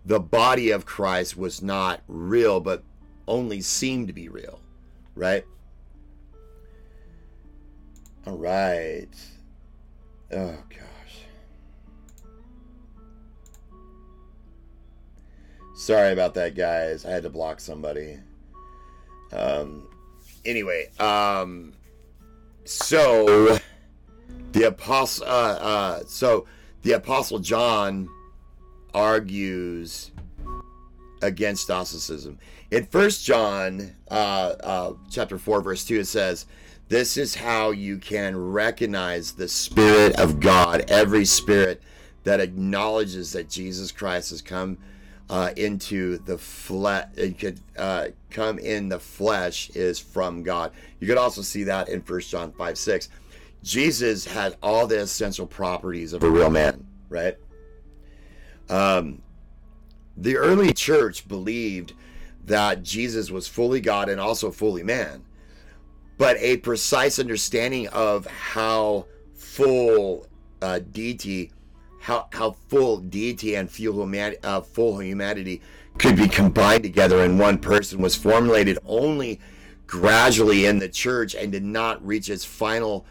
the 0.05 0.19
body 0.19 0.71
of 0.71 0.85
Christ 0.85 1.38
was 1.38 1.62
not 1.62 2.01
real, 2.07 2.59
but 2.59 2.83
only 3.27 3.62
seemed 3.62 4.07
to 4.07 4.13
be 4.13 4.29
real, 4.29 4.59
right? 5.15 5.45
All 8.25 8.38
right. 8.38 9.09
Oh, 10.31 10.57
gosh. 10.69 11.23
Sorry 15.75 16.12
about 16.12 16.33
that, 16.35 16.55
guys. 16.55 17.05
I 17.05 17.12
had 17.12 17.23
to 17.23 17.29
block 17.29 17.59
somebody. 17.59 18.19
Um, 19.31 19.88
anyway, 20.45 20.89
um, 20.99 21.73
so 22.65 23.59
the 24.51 24.67
apostle, 24.67 25.25
uh, 25.25 25.29
uh, 25.29 26.03
so 26.05 26.45
the 26.81 26.93
apostle 26.93 27.39
John 27.39 28.09
argues 28.93 30.12
against 31.21 31.67
Gnosticism. 31.67 32.39
In 32.71 32.86
First 32.86 33.25
John, 33.25 33.95
uh, 34.10 34.13
uh, 34.63 34.93
chapter 35.10 35.38
four, 35.38 35.62
verse 35.62 35.84
two, 35.84 35.99
it 35.99 36.08
says, 36.08 36.45
"This 36.88 37.17
is 37.17 37.36
how 37.36 37.71
you 37.71 37.97
can 37.97 38.36
recognize 38.38 39.34
the 39.34 39.47
Spirit 39.47 40.19
of 40.19 40.39
God. 40.39 40.86
Every 40.88 41.25
spirit 41.25 41.82
that 42.23 42.39
acknowledges 42.39 43.32
that 43.34 43.49
Jesus 43.49 43.91
Christ 43.91 44.30
has 44.30 44.41
come 44.41 44.78
uh, 45.30 45.52
into 45.58 46.17
the 46.19 46.38
flesh, 46.38 47.08
could 47.38 47.60
uh, 47.78 48.08
come 48.30 48.60
in 48.60 48.89
the 48.89 48.99
flesh, 48.99 49.69
is 49.71 49.99
from 49.99 50.43
God." 50.43 50.71
You 50.99 51.08
could 51.08 51.17
also 51.17 51.41
see 51.41 51.63
that 51.63 51.89
in 51.89 52.02
First 52.02 52.30
John 52.30 52.52
five 52.52 52.78
six. 52.78 53.10
Jesus 53.62 54.25
had 54.25 54.56
all 54.63 54.88
the 54.88 54.99
essential 54.99 55.45
properties 55.45 56.13
of 56.13 56.23
a 56.23 56.30
real 56.30 56.49
man, 56.49 56.86
right? 57.10 57.38
Um, 58.69 59.21
the 60.15 60.38
early 60.38 60.73
church 60.73 61.27
believed 61.27 61.93
that 62.45 62.84
Jesus 62.84 63.32
was 63.32 63.47
fully 63.47 63.79
God 63.79 64.10
and 64.10 64.19
also 64.19 64.51
fully 64.51 64.84
man, 64.84 65.23
but 66.17 66.38
a 66.38 66.58
precise 66.58 67.19
understanding 67.19 67.88
of 67.89 68.25
how 68.27 69.05
full 69.34 70.27
uh, 70.62 70.79
deity, 70.91 71.51
how 72.01 72.27
how 72.34 72.51
full 72.51 72.97
deity 72.97 73.55
and 73.55 73.69
full 73.69 74.01
humanity, 74.01 74.38
uh, 74.43 74.62
full 74.62 74.99
humanity 74.99 75.62
could 75.97 76.15
be 76.15 76.27
combined 76.27 76.84
together 76.84 77.23
in 77.23 77.38
one 77.38 77.58
person 77.58 78.01
was 78.01 78.15
formulated 78.15 78.77
only 78.86 79.39
gradually 79.86 80.65
in 80.65 80.79
the 80.79 80.89
church 80.89 81.36
and 81.36 81.51
did 81.51 81.63
not 81.63 82.05
reach 82.05 82.29
its 82.29 82.45
final 82.45 83.05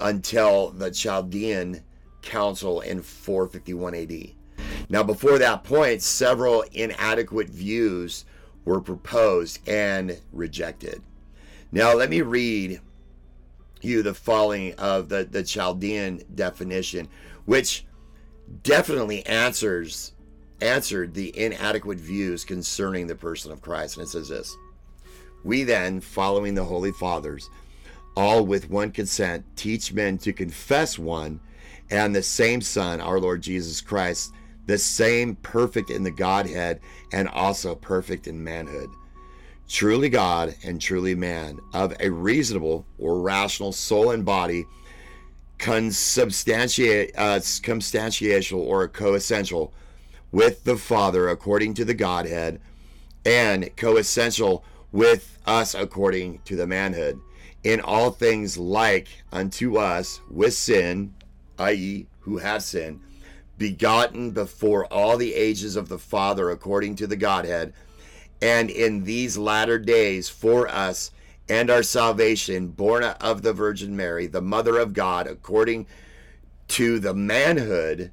until 0.00 0.70
the 0.70 0.90
Chaldean 0.90 1.82
Council 2.22 2.80
in 2.80 3.02
451 3.02 3.94
AD. 3.94 4.41
Now, 4.92 5.02
before 5.02 5.38
that 5.38 5.64
point, 5.64 6.02
several 6.02 6.66
inadequate 6.70 7.48
views 7.48 8.26
were 8.66 8.82
proposed 8.82 9.66
and 9.66 10.20
rejected. 10.32 11.00
Now, 11.72 11.94
let 11.94 12.10
me 12.10 12.20
read 12.20 12.78
you 13.80 14.02
the 14.02 14.12
following 14.12 14.74
of 14.74 15.08
the, 15.08 15.24
the 15.24 15.44
Chaldean 15.44 16.22
definition, 16.34 17.08
which 17.46 17.86
definitely 18.62 19.24
answers 19.24 20.12
answered 20.60 21.14
the 21.14 21.36
inadequate 21.42 21.98
views 21.98 22.44
concerning 22.44 23.06
the 23.06 23.14
person 23.14 23.50
of 23.50 23.62
Christ. 23.62 23.96
And 23.96 24.06
it 24.06 24.10
says 24.10 24.28
this 24.28 24.54
We 25.42 25.64
then, 25.64 26.02
following 26.02 26.54
the 26.54 26.64
Holy 26.64 26.92
Fathers, 26.92 27.48
all 28.14 28.44
with 28.44 28.68
one 28.68 28.90
consent, 28.90 29.46
teach 29.56 29.94
men 29.94 30.18
to 30.18 30.34
confess 30.34 30.98
one 30.98 31.40
and 31.90 32.14
the 32.14 32.22
same 32.22 32.60
Son, 32.60 33.00
our 33.00 33.18
Lord 33.18 33.40
Jesus 33.40 33.80
Christ 33.80 34.34
the 34.66 34.78
same 34.78 35.36
perfect 35.36 35.90
in 35.90 36.02
the 36.02 36.10
Godhead 36.10 36.80
and 37.12 37.28
also 37.28 37.74
perfect 37.74 38.26
in 38.26 38.42
manhood. 38.42 38.90
Truly 39.68 40.08
God 40.08 40.54
and 40.64 40.80
truly 40.80 41.14
man, 41.14 41.58
of 41.72 41.94
a 42.00 42.10
reasonable 42.10 42.84
or 42.98 43.20
rational 43.20 43.72
soul 43.72 44.10
and 44.10 44.24
body, 44.24 44.66
uh, 45.60 45.80
consubstantial 47.62 48.60
or 48.60 48.88
coessential 48.88 49.72
with 50.30 50.64
the 50.64 50.76
Father 50.76 51.28
according 51.28 51.74
to 51.74 51.84
the 51.84 51.94
Godhead, 51.94 52.60
and 53.24 53.64
coessential 53.76 54.62
with 54.90 55.38
us 55.46 55.74
according 55.74 56.40
to 56.44 56.56
the 56.56 56.66
manhood, 56.66 57.20
in 57.62 57.80
all 57.80 58.10
things 58.10 58.58
like 58.58 59.08
unto 59.30 59.76
us 59.76 60.20
with 60.28 60.52
sin, 60.52 61.14
i.e., 61.58 62.06
who 62.20 62.38
have 62.38 62.62
sinned 62.62 63.00
begotten 63.62 64.32
before 64.32 64.86
all 64.86 65.16
the 65.16 65.34
ages 65.34 65.76
of 65.76 65.88
the 65.88 65.96
Father 65.96 66.50
according 66.50 66.96
to 66.96 67.06
the 67.06 67.14
Godhead, 67.14 67.72
and 68.40 68.68
in 68.68 69.04
these 69.04 69.38
latter 69.38 69.78
days 69.78 70.28
for 70.28 70.66
us 70.66 71.12
and 71.48 71.70
our 71.70 71.84
salvation, 71.84 72.66
born 72.66 73.04
of 73.04 73.42
the 73.42 73.52
Virgin 73.52 73.96
Mary, 73.96 74.26
the 74.26 74.42
Mother 74.42 74.78
of 74.78 74.94
God, 74.94 75.28
according 75.28 75.86
to 76.66 76.98
the 76.98 77.14
manhood, 77.14 78.10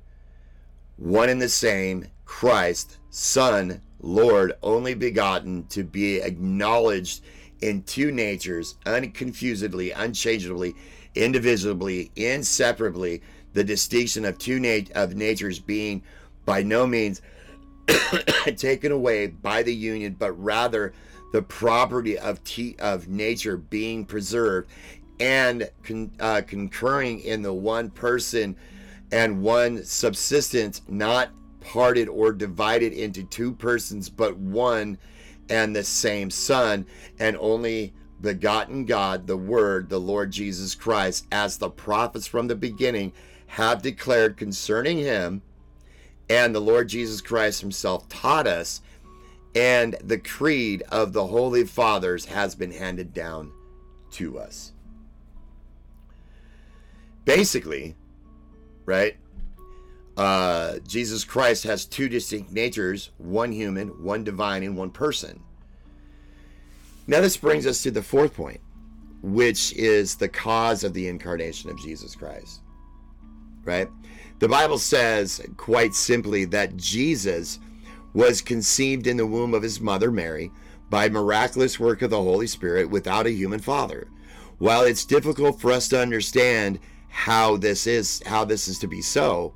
one 0.98 1.30
and 1.30 1.42
the 1.42 1.50
same, 1.50 2.06
Christ, 2.26 3.00
Son, 3.10 3.82
Lord, 4.00 4.54
only 4.62 4.94
begotten, 4.94 5.66
to 5.70 5.84
be 5.84 6.22
acknowledged 6.22 7.24
in 7.60 7.82
two 7.82 8.12
natures, 8.12 8.76
unconfusedly, 8.86 9.94
unchangeably, 9.96 10.76
indivisibly, 11.16 12.12
inseparably, 12.16 13.24
the 13.60 13.64
distinction 13.66 14.24
of 14.24 14.38
two 14.38 14.58
nat- 14.58 14.90
of 14.96 15.18
natures 15.18 15.60
being 15.60 16.02
by 16.46 16.64
no 16.64 16.88
means 16.88 17.22
taken 18.56 18.94
away 18.94 19.28
by 19.28 19.62
the 19.62 19.76
union, 19.76 20.16
but 20.18 20.32
rather 20.42 20.94
the 21.34 21.42
property 21.42 22.18
of 22.18 22.42
t- 22.46 22.78
of 22.80 23.10
nature 23.10 23.58
being 23.58 24.06
preserved 24.06 24.70
and 25.20 25.70
con- 25.84 26.10
uh, 26.22 26.42
concurring 26.48 27.20
in 27.20 27.42
the 27.42 27.52
one 27.52 27.90
person 27.90 28.56
and 29.12 29.42
one 29.42 29.84
subsistence, 29.84 30.82
not 30.88 31.28
parted 31.60 32.08
or 32.08 32.32
divided 32.32 32.94
into 32.94 33.24
two 33.26 33.52
persons, 33.52 34.08
but 34.08 34.38
one 34.38 34.98
and 35.50 35.76
the 35.76 35.84
same 35.84 36.30
Son, 36.30 36.86
and 37.20 37.36
only 37.42 37.92
begotten 38.22 38.86
God, 38.86 39.28
the 39.28 39.36
Word, 39.36 39.90
the 39.90 40.00
Lord 40.00 40.32
Jesus 40.32 40.76
Christ, 40.76 41.26
as 41.30 41.58
the 41.58 41.70
prophets 41.70 42.26
from 42.26 42.48
the 42.48 42.56
beginning 42.56 43.12
have 43.50 43.82
declared 43.82 44.38
concerning 44.38 45.00
him, 45.00 45.42
and 46.30 46.54
the 46.54 46.60
Lord 46.60 46.88
Jesus 46.88 47.20
Christ 47.20 47.62
himself 47.62 48.08
taught 48.08 48.46
us, 48.46 48.82
and 49.56 49.96
the 50.04 50.20
creed 50.20 50.84
of 50.90 51.14
the 51.14 51.26
Holy 51.26 51.66
Fathers 51.66 52.26
has 52.26 52.54
been 52.54 52.72
handed 52.72 53.12
down 53.12 53.52
to 54.12 54.38
us. 54.38 54.72
Basically, 57.26 57.96
right? 58.86 59.18
Uh, 60.16 60.78
Jesus 60.88 61.24
Christ 61.24 61.64
has 61.64 61.86
two 61.86 62.08
distinct 62.08 62.52
natures 62.52 63.10
one 63.18 63.52
human, 63.52 63.88
one 64.04 64.24
divine, 64.24 64.62
and 64.62 64.78
one 64.78 64.92
person. 64.92 65.42
Now, 67.08 67.20
this 67.22 67.38
brings 67.38 67.66
us 67.66 67.82
to 67.82 67.90
the 67.90 68.04
fourth 68.04 68.36
point, 68.36 68.62
which 69.24 69.74
is 69.74 70.16
the 70.16 70.30
cause 70.30 70.84
of 70.84 70.94
the 70.94 71.08
incarnation 71.08 71.72
of 71.72 71.80
Jesus 71.80 72.16
Christ. 72.16 72.62
Right? 73.64 73.90
The 74.40 74.48
Bible 74.48 74.78
says 74.78 75.42
quite 75.58 75.94
simply 75.94 76.46
that 76.46 76.78
Jesus 76.78 77.60
was 78.14 78.42
conceived 78.42 79.06
in 79.06 79.18
the 79.18 79.26
womb 79.26 79.54
of 79.54 79.64
his 79.64 79.82
mother 79.82 80.12
Mary 80.12 80.52
by 80.90 81.10
miraculous 81.10 81.80
work 81.80 82.02
of 82.02 82.10
the 82.10 82.22
Holy 82.22 82.48
Spirit 82.48 82.90
without 82.90 83.28
a 83.28 83.32
human 83.32 83.60
father. 83.60 84.08
While 84.58 84.84
it's 84.84 85.06
difficult 85.06 85.62
for 85.62 85.72
us 85.72 85.88
to 85.90 86.02
understand 86.02 86.80
how 87.10 87.58
this 87.58 87.88
is 87.88 88.22
how 88.26 88.46
this 88.46 88.68
is 88.68 88.80
to 88.80 88.88
be 88.88 89.02
so, 89.02 89.54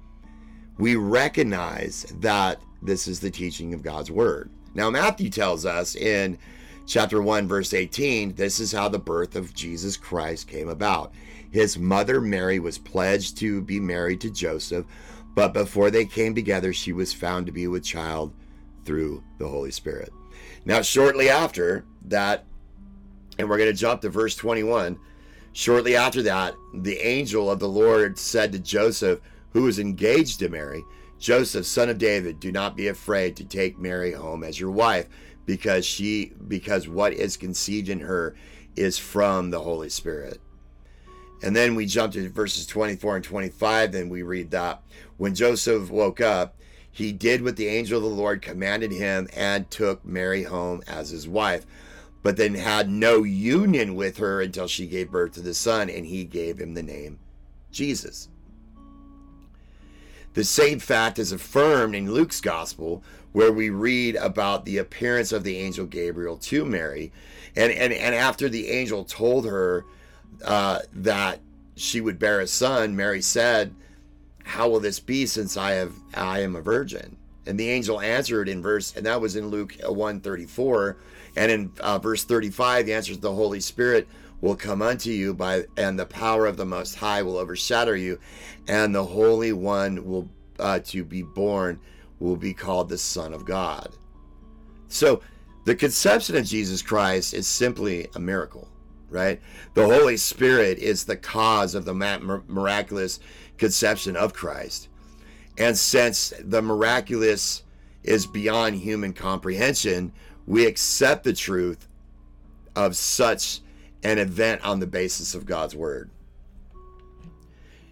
we 0.77 0.95
recognize 0.95 2.05
that 2.19 2.61
this 2.81 3.07
is 3.07 3.19
the 3.19 3.31
teaching 3.31 3.73
of 3.73 3.83
God's 3.83 4.11
word. 4.11 4.49
Now 4.75 4.89
Matthew 4.89 5.29
tells 5.29 5.65
us 5.65 5.95
in 5.95 6.37
chapter 6.85 7.21
1 7.21 7.47
verse 7.47 7.73
18, 7.73 8.35
this 8.35 8.59
is 8.59 8.71
how 8.71 8.89
the 8.89 8.99
birth 8.99 9.35
of 9.35 9.53
Jesus 9.53 9.97
Christ 9.97 10.47
came 10.47 10.69
about. 10.69 11.13
His 11.51 11.77
mother 11.77 12.19
Mary 12.19 12.59
was 12.59 12.77
pledged 12.77 13.37
to 13.37 13.61
be 13.61 13.79
married 13.79 14.21
to 14.21 14.31
Joseph, 14.31 14.85
but 15.35 15.53
before 15.53 15.91
they 15.91 16.05
came 16.05 16.35
together 16.35 16.73
she 16.73 16.93
was 16.93 17.13
found 17.13 17.45
to 17.45 17.51
be 17.51 17.67
with 17.67 17.83
child 17.83 18.33
through 18.85 19.23
the 19.37 19.47
Holy 19.47 19.71
Spirit. 19.71 20.11
Now 20.65 20.81
shortly 20.81 21.29
after 21.29 21.85
that 22.05 22.45
and 23.37 23.49
we're 23.49 23.57
going 23.57 23.71
to 23.71 23.77
jump 23.77 24.01
to 24.01 24.09
verse 24.09 24.35
21 24.35 24.99
Shortly 25.53 25.95
after 25.95 26.23
that, 26.23 26.55
the 26.73 26.97
angel 26.97 27.49
of 27.49 27.59
the 27.59 27.69
Lord 27.69 28.17
said 28.17 28.51
to 28.51 28.59
Joseph, 28.59 29.21
who 29.51 29.63
was 29.63 29.77
engaged 29.77 30.39
to 30.39 30.49
Mary, 30.49 30.83
Joseph, 31.19 31.67
son 31.67 31.89
of 31.89 31.99
David, 31.99 32.39
do 32.39 32.51
not 32.51 32.75
be 32.75 32.87
afraid 32.87 33.35
to 33.37 33.45
take 33.45 33.77
Mary 33.77 34.11
home 34.11 34.43
as 34.43 34.59
your 34.59 34.71
wife, 34.71 35.07
because 35.45 35.85
she 35.85 36.33
because 36.47 36.87
what 36.87 37.13
is 37.13 37.37
conceived 37.37 37.89
in 37.89 37.99
her 37.99 38.35
is 38.75 38.97
from 38.97 39.49
the 39.49 39.61
Holy 39.61 39.89
Spirit. 39.89 40.39
And 41.41 41.55
then 41.55 41.75
we 41.75 41.85
jump 41.85 42.13
to 42.13 42.29
verses 42.29 42.65
24 42.65 43.17
and 43.17 43.25
25, 43.25 43.95
and 43.95 44.09
we 44.09 44.21
read 44.21 44.51
that 44.51 44.81
when 45.17 45.35
Joseph 45.35 45.89
woke 45.89 46.21
up, 46.21 46.55
he 46.89 47.11
did 47.11 47.43
what 47.43 47.57
the 47.57 47.67
angel 47.67 47.97
of 47.97 48.03
the 48.03 48.09
Lord 48.09 48.41
commanded 48.41 48.91
him 48.91 49.27
and 49.35 49.69
took 49.69 50.05
Mary 50.05 50.43
home 50.43 50.81
as 50.87 51.09
his 51.09 51.27
wife 51.27 51.65
but 52.23 52.37
then 52.37 52.55
had 52.55 52.89
no 52.89 53.23
union 53.23 53.95
with 53.95 54.17
her 54.17 54.41
until 54.41 54.65
she 54.65 54.87
gave 54.87 55.11
birth 55.11 55.33
to 55.33 55.41
the 55.41 55.53
son, 55.53 55.89
and 55.89 56.05
he 56.05 56.23
gave 56.23 56.57
him 56.57 56.73
the 56.73 56.81
name 56.81 57.19
Jesus. 57.69 58.29
The 60.33 60.43
same 60.43 60.79
fact 60.79 61.19
is 61.19 61.31
affirmed 61.31 61.95
in 61.95 62.11
Luke's 62.11 62.41
gospel, 62.41 63.03
where 63.31 63.51
we 63.51 63.69
read 63.69 64.15
about 64.15 64.65
the 64.65 64.77
appearance 64.77 65.31
of 65.31 65.43
the 65.43 65.57
angel 65.57 65.85
Gabriel 65.85 66.37
to 66.37 66.65
Mary. 66.65 67.11
And, 67.55 67.71
and, 67.71 67.93
and 67.93 68.15
after 68.15 68.49
the 68.49 68.69
angel 68.69 69.03
told 69.03 69.45
her 69.45 69.85
uh, 70.43 70.79
that 70.93 71.39
she 71.75 72.01
would 72.01 72.19
bear 72.19 72.39
a 72.39 72.47
son, 72.47 72.95
Mary 72.95 73.21
said, 73.21 73.73
How 74.43 74.69
will 74.69 74.79
this 74.79 74.99
be 74.99 75.25
since 75.25 75.57
I 75.57 75.71
have 75.71 75.93
I 76.13 76.39
am 76.39 76.55
a 76.55 76.61
virgin? 76.61 77.17
And 77.45 77.59
the 77.59 77.69
angel 77.69 77.99
answered 77.99 78.47
in 78.47 78.61
verse, 78.61 78.95
and 78.95 79.05
that 79.05 79.21
was 79.21 79.35
in 79.35 79.47
Luke 79.49 79.75
134. 79.81 80.97
And 81.35 81.51
in 81.51 81.71
uh, 81.79 81.99
verse 81.99 82.23
35, 82.23 82.85
the 82.85 82.93
answer 82.93 83.11
is 83.11 83.19
the 83.19 83.33
Holy 83.33 83.59
Spirit 83.59 84.07
will 84.43 84.57
come 84.57 84.81
unto 84.81 85.09
you 85.09 85.33
by 85.33 85.63
and 85.77 85.97
the 85.97 86.05
power 86.05 86.45
of 86.45 86.57
the 86.57 86.65
most 86.65 86.95
high 86.95 87.21
will 87.21 87.37
overshadow 87.37 87.93
you 87.93 88.19
and 88.67 88.93
the 88.93 89.05
holy 89.05 89.53
one 89.53 90.05
will 90.05 90.29
uh, 90.59 90.77
to 90.79 91.01
be 91.05 91.21
born 91.21 91.79
will 92.19 92.35
be 92.35 92.53
called 92.53 92.89
the 92.89 92.97
son 92.97 93.33
of 93.33 93.45
god. 93.45 93.95
So 94.89 95.21
the 95.63 95.73
conception 95.73 96.35
of 96.35 96.43
jesus 96.43 96.81
christ 96.81 97.33
is 97.33 97.47
simply 97.47 98.09
a 98.15 98.19
miracle 98.19 98.67
right? 99.09 99.39
The 99.75 99.85
holy 99.85 100.17
spirit 100.17 100.77
is 100.79 101.05
the 101.05 101.15
cause 101.15 101.73
of 101.73 101.85
the 101.85 101.93
miraculous 101.93 103.19
conception 103.57 104.17
of 104.17 104.33
christ. 104.33 104.89
And 105.57 105.77
since 105.77 106.33
the 106.43 106.61
miraculous 106.61 107.63
is 108.03 108.27
beyond 108.27 108.75
human 108.75 109.13
comprehension 109.13 110.11
we 110.45 110.65
accept 110.65 111.23
the 111.23 111.31
truth 111.31 111.87
of 112.75 112.97
such 112.97 113.61
an 114.03 114.17
event 114.17 114.63
on 114.63 114.79
the 114.79 114.87
basis 114.87 115.33
of 115.33 115.45
God's 115.45 115.75
word. 115.75 116.09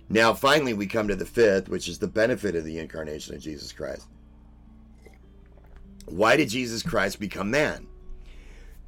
Now, 0.09 0.33
finally, 0.33 0.73
we 0.73 0.87
come 0.87 1.07
to 1.07 1.15
the 1.15 1.25
fifth, 1.25 1.69
which 1.69 1.87
is 1.87 1.99
the 1.99 2.07
benefit 2.07 2.55
of 2.55 2.65
the 2.65 2.79
incarnation 2.79 3.33
of 3.33 3.41
Jesus 3.41 3.71
Christ. 3.71 4.07
Why 6.05 6.35
did 6.35 6.49
Jesus 6.49 6.83
Christ 6.83 7.19
become 7.19 7.49
man? 7.49 7.87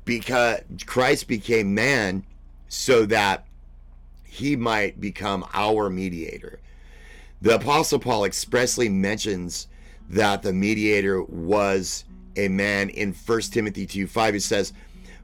Because 0.04 0.60
Christ 0.86 1.30
became 1.30 1.74
man 1.74 2.26
so 2.68 3.06
that 3.06 3.46
he 4.26 4.58
might 4.58 5.00
become 5.00 5.46
our 5.54 5.90
mediator. 5.90 6.60
The 7.42 7.56
Apostle 7.56 8.00
Paul 8.00 8.26
expressly 8.26 8.90
mentions 8.90 9.68
that 10.10 10.42
the 10.42 10.52
mediator 10.52 11.24
was 11.24 12.04
a 12.36 12.48
man 12.48 12.90
in 12.90 13.14
1 13.14 13.42
Timothy 13.44 13.86
2 13.86 14.08
5. 14.08 14.34
He 14.34 14.40
says, 14.40 14.74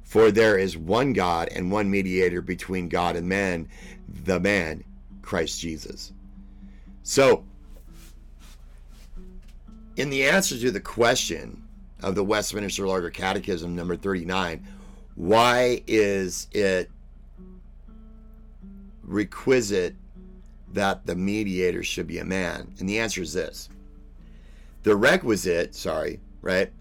for 0.09 0.31
there 0.31 0.57
is 0.57 0.75
one 0.75 1.13
God 1.13 1.49
and 1.49 1.71
one 1.71 1.87
mediator 1.87 2.41
between 2.41 2.89
God 2.89 3.15
and 3.15 3.29
man, 3.29 3.69
the 4.23 4.39
man, 4.39 4.83
Christ 5.21 5.61
Jesus. 5.61 6.13
So, 7.03 7.43
in 9.97 10.09
the 10.09 10.25
answer 10.25 10.57
to 10.57 10.71
the 10.71 10.79
question 10.79 11.61
of 12.01 12.15
the 12.15 12.23
Westminster 12.23 12.87
Larger 12.87 13.11
Catechism, 13.11 13.75
number 13.75 13.95
39, 13.95 14.65
why 15.13 15.83
is 15.85 16.47
it 16.53 16.89
requisite 19.03 19.95
that 20.73 21.05
the 21.05 21.15
mediator 21.15 21.83
should 21.83 22.07
be 22.07 22.17
a 22.17 22.25
man? 22.25 22.73
And 22.79 22.89
the 22.89 22.97
answer 22.97 23.21
is 23.21 23.33
this 23.33 23.69
the 24.81 24.95
requisite, 24.95 25.75
sorry, 25.75 26.19
right, 26.41 26.71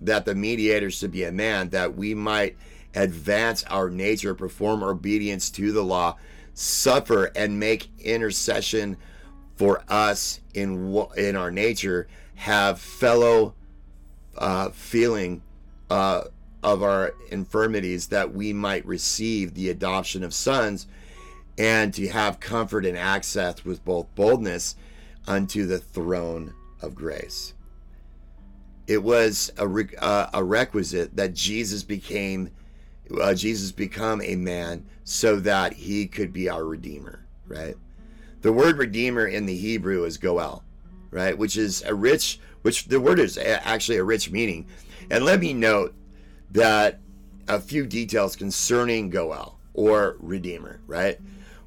that 0.00 0.24
the 0.24 0.34
mediator 0.34 0.90
should 0.90 1.12
be 1.12 1.22
a 1.22 1.30
man, 1.30 1.68
that 1.68 1.94
we 1.94 2.12
might 2.12 2.56
advance 2.94 3.64
our 3.64 3.90
nature, 3.90 4.34
perform 4.34 4.82
obedience 4.82 5.50
to 5.50 5.72
the 5.72 5.82
law, 5.82 6.16
suffer 6.54 7.30
and 7.36 7.58
make 7.58 7.88
intercession 8.00 8.96
for 9.56 9.82
us 9.88 10.40
in 10.54 10.94
in 11.16 11.36
our 11.36 11.50
nature, 11.50 12.08
have 12.34 12.80
fellow 12.80 13.54
uh, 14.36 14.70
feeling 14.70 15.42
uh, 15.90 16.24
of 16.62 16.82
our 16.82 17.14
infirmities, 17.30 18.08
that 18.08 18.32
we 18.34 18.52
might 18.52 18.84
receive 18.86 19.54
the 19.54 19.68
adoption 19.70 20.24
of 20.24 20.32
sons, 20.34 20.86
and 21.58 21.92
to 21.94 22.08
have 22.08 22.40
comfort 22.40 22.86
and 22.86 22.96
access 22.96 23.64
with 23.64 23.84
both 23.84 24.12
boldness 24.14 24.74
unto 25.26 25.66
the 25.66 25.78
throne 25.78 26.54
of 26.80 26.94
grace. 26.94 27.54
it 28.86 29.02
was 29.02 29.52
a, 29.58 29.66
re- 29.66 29.88
uh, 29.98 30.26
a 30.34 30.42
requisite 30.42 31.14
that 31.16 31.34
Jesus 31.34 31.82
became 31.82 32.50
uh, 33.20 33.34
Jesus 33.34 33.72
become 33.72 34.22
a 34.22 34.36
man 34.36 34.86
so 35.04 35.36
that 35.36 35.74
he 35.74 36.06
could 36.06 36.32
be 36.32 36.48
our 36.48 36.64
redeemer, 36.64 37.26
right? 37.46 37.74
The 38.42 38.52
word 38.52 38.76
redeemer 38.76 39.26
in 39.26 39.46
the 39.46 39.56
Hebrew 39.56 40.04
is 40.04 40.18
goel, 40.18 40.64
right? 41.10 41.36
Which 41.36 41.56
is 41.56 41.82
a 41.82 41.94
rich, 41.94 42.40
which 42.62 42.86
the 42.86 43.00
word 43.00 43.18
is 43.18 43.38
actually 43.38 43.98
a 43.98 44.04
rich 44.04 44.30
meaning. 44.30 44.66
And 45.10 45.24
let 45.24 45.40
me 45.40 45.52
note 45.52 45.94
that 46.50 47.00
a 47.48 47.60
few 47.60 47.86
details 47.86 48.36
concerning 48.36 49.10
goel 49.10 49.58
or 49.74 50.16
redeemer, 50.20 50.80
right? 50.86 51.18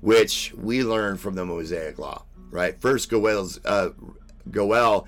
Which 0.02 0.54
we 0.56 0.84
learn 0.84 1.18
from 1.18 1.36
the 1.36 1.46
Mosaic 1.46 1.98
Law, 1.98 2.26
right? 2.50 2.80
First, 2.80 3.10
goel's 3.10 3.60
uh, 3.66 3.90
goel 4.52 5.08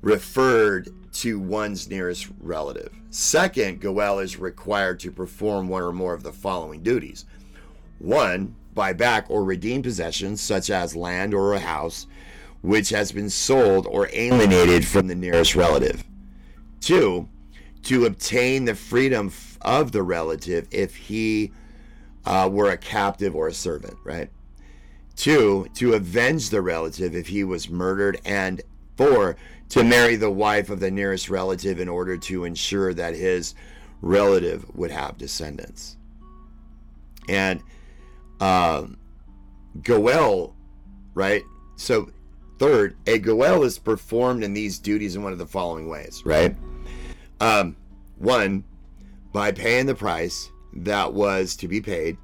referred 0.00 0.88
to 1.12 1.40
one's 1.40 1.88
nearest 1.88 2.28
relative. 2.40 2.97
Second, 3.10 3.80
Goel 3.80 4.18
is 4.18 4.38
required 4.38 5.00
to 5.00 5.10
perform 5.10 5.68
one 5.68 5.82
or 5.82 5.92
more 5.92 6.14
of 6.14 6.22
the 6.22 6.32
following 6.32 6.82
duties. 6.82 7.24
One, 7.98 8.54
buy 8.74 8.92
back 8.92 9.26
or 9.28 9.44
redeem 9.44 9.82
possessions 9.82 10.40
such 10.40 10.70
as 10.70 10.94
land 10.94 11.34
or 11.34 11.54
a 11.54 11.58
house 11.58 12.06
which 12.60 12.90
has 12.90 13.12
been 13.12 13.30
sold 13.30 13.86
or 13.86 14.08
alienated 14.12 14.86
from 14.86 15.06
the 15.06 15.14
nearest 15.14 15.54
relative. 15.54 16.04
Two, 16.80 17.28
to 17.84 18.06
obtain 18.06 18.64
the 18.64 18.74
freedom 18.74 19.32
of 19.62 19.92
the 19.92 20.02
relative 20.02 20.68
if 20.70 20.94
he 20.94 21.52
uh, 22.26 22.48
were 22.50 22.70
a 22.70 22.76
captive 22.76 23.34
or 23.34 23.48
a 23.48 23.54
servant, 23.54 23.96
right? 24.04 24.30
Two, 25.16 25.66
to 25.74 25.94
avenge 25.94 26.50
the 26.50 26.60
relative 26.60 27.14
if 27.14 27.28
he 27.28 27.42
was 27.42 27.68
murdered. 27.68 28.20
And 28.24 28.60
four, 28.98 29.36
to 29.70 29.84
marry 29.84 30.16
the 30.16 30.30
wife 30.30 30.68
of 30.68 30.80
the 30.80 30.90
nearest 30.90 31.30
relative 31.30 31.80
in 31.80 31.88
order 31.88 32.18
to 32.18 32.44
ensure 32.44 32.92
that 32.92 33.14
his 33.14 33.54
relative 34.02 34.66
would 34.74 34.90
have 34.90 35.16
descendants. 35.16 35.96
And 37.28 37.62
um, 38.40 38.98
Goel, 39.82 40.54
right? 41.14 41.42
So, 41.76 42.10
third, 42.58 42.96
a 43.06 43.18
Goel 43.18 43.62
is 43.62 43.78
performed 43.78 44.42
in 44.42 44.52
these 44.52 44.78
duties 44.78 45.16
in 45.16 45.22
one 45.22 45.32
of 45.32 45.38
the 45.38 45.46
following 45.46 45.88
ways, 45.88 46.22
right? 46.24 46.56
Um, 47.40 47.76
one, 48.16 48.64
by 49.32 49.52
paying 49.52 49.86
the 49.86 49.94
price 49.94 50.50
that 50.74 51.12
was 51.12 51.54
to 51.56 51.68
be 51.68 51.80
paid 51.80 52.16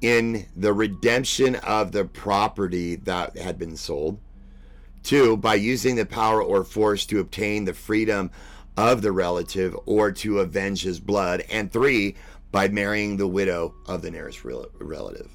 in 0.00 0.46
the 0.56 0.72
redemption 0.72 1.56
of 1.56 1.92
the 1.92 2.04
property 2.04 2.96
that 2.96 3.36
had 3.36 3.58
been 3.58 3.76
sold 3.76 4.18
Two, 5.02 5.36
by 5.36 5.54
using 5.54 5.96
the 5.96 6.06
power 6.06 6.42
or 6.42 6.64
force 6.64 7.04
to 7.06 7.20
obtain 7.20 7.64
the 7.64 7.74
freedom 7.74 8.30
of 8.76 9.02
the 9.02 9.12
relative 9.12 9.76
or 9.84 10.12
to 10.12 10.38
avenge 10.38 10.82
his 10.82 11.00
blood. 11.00 11.44
And 11.50 11.72
three, 11.72 12.16
by 12.50 12.68
marrying 12.68 13.16
the 13.16 13.26
widow 13.26 13.74
of 13.86 14.02
the 14.02 14.10
nearest 14.10 14.44
relative. 14.44 15.30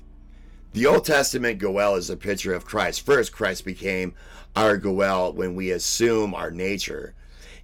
The 0.74 0.86
Old 0.86 1.06
Testament 1.06 1.58
Goel 1.60 1.96
is 1.96 2.10
a 2.10 2.18
picture 2.18 2.54
of 2.54 2.66
Christ. 2.66 3.06
First, 3.06 3.32
Christ 3.32 3.66
became 3.66 4.14
our 4.56 4.78
Goel 4.78 5.34
when 5.34 5.56
we 5.56 5.72
assume 5.72 6.36
our 6.36 6.52
nature, 6.52 7.16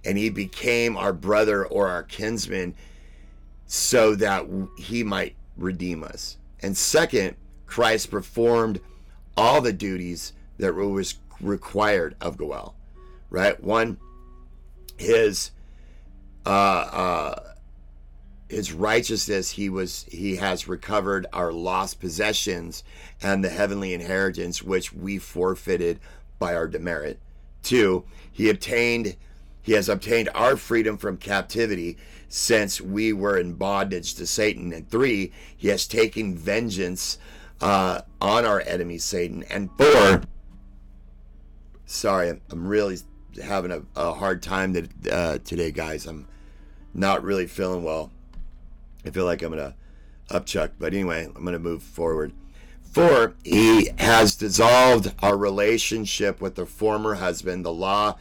and 0.04 0.18
he 0.18 0.30
became 0.30 0.96
our 0.96 1.12
brother 1.12 1.64
or 1.64 1.88
our 1.88 2.02
kinsman 2.02 2.74
so 3.66 4.14
that 4.16 4.46
he 4.76 5.04
might 5.04 5.36
redeem 5.56 6.02
us. 6.02 6.36
And 6.60 6.76
second, 6.76 7.36
Christ 7.66 8.10
performed 8.10 8.80
all 9.36 9.60
the 9.60 9.72
duties 9.72 10.32
that 10.58 10.74
were 10.74 10.88
was 10.88 11.14
required 11.40 12.16
of 12.20 12.36
Goel, 12.36 12.74
right? 13.30 13.62
One, 13.62 13.98
his 14.96 15.50
uh, 16.46 16.48
uh, 16.48 17.54
his 18.48 18.72
righteousness 18.72 19.50
he 19.50 19.68
was 19.68 20.04
he 20.10 20.36
has 20.36 20.68
recovered 20.68 21.26
our 21.32 21.52
lost 21.52 22.00
possessions 22.00 22.84
and 23.22 23.42
the 23.42 23.48
heavenly 23.48 23.94
inheritance 23.94 24.62
which 24.62 24.92
we 24.92 25.18
forfeited 25.18 25.98
by 26.38 26.54
our 26.54 26.68
demerit. 26.68 27.18
Two, 27.62 28.04
he 28.30 28.50
obtained 28.50 29.16
he 29.62 29.72
has 29.72 29.88
obtained 29.88 30.28
our 30.34 30.56
freedom 30.56 30.98
from 30.98 31.16
captivity 31.16 31.96
since 32.28 32.80
we 32.80 33.12
were 33.12 33.38
in 33.38 33.54
bondage 33.54 34.14
to 34.16 34.26
Satan. 34.26 34.72
And 34.72 34.88
three, 34.90 35.32
he 35.56 35.68
has 35.68 35.86
taken 35.86 36.36
vengeance 36.36 37.16
uh, 37.60 38.02
on 38.20 38.44
our 38.44 38.60
enemy 38.60 38.98
Satan. 38.98 39.42
And 39.44 39.70
four, 39.78 40.22
sorry, 41.86 42.40
I'm 42.50 42.66
really 42.66 42.98
having 43.42 43.70
a, 43.70 43.82
a 43.96 44.12
hard 44.12 44.42
time 44.42 44.72
that, 44.72 45.06
uh, 45.10 45.38
today, 45.44 45.70
guys. 45.70 46.06
I'm 46.06 46.26
not 46.92 47.24
really 47.24 47.46
feeling 47.46 47.82
well. 47.82 48.10
I 49.04 49.10
feel 49.10 49.24
like 49.24 49.42
I'm 49.42 49.50
gonna 49.50 49.74
upchuck, 50.30 50.72
but 50.78 50.92
anyway, 50.94 51.26
I'm 51.26 51.44
gonna 51.44 51.58
move 51.58 51.82
forward. 51.82 52.32
For 52.82 53.34
he 53.42 53.90
has 53.98 54.36
dissolved 54.36 55.12
our 55.20 55.36
relationship 55.36 56.40
with 56.40 56.54
the 56.54 56.64
former 56.64 57.14
husband, 57.14 57.64
the 57.64 57.72
law 57.72 58.16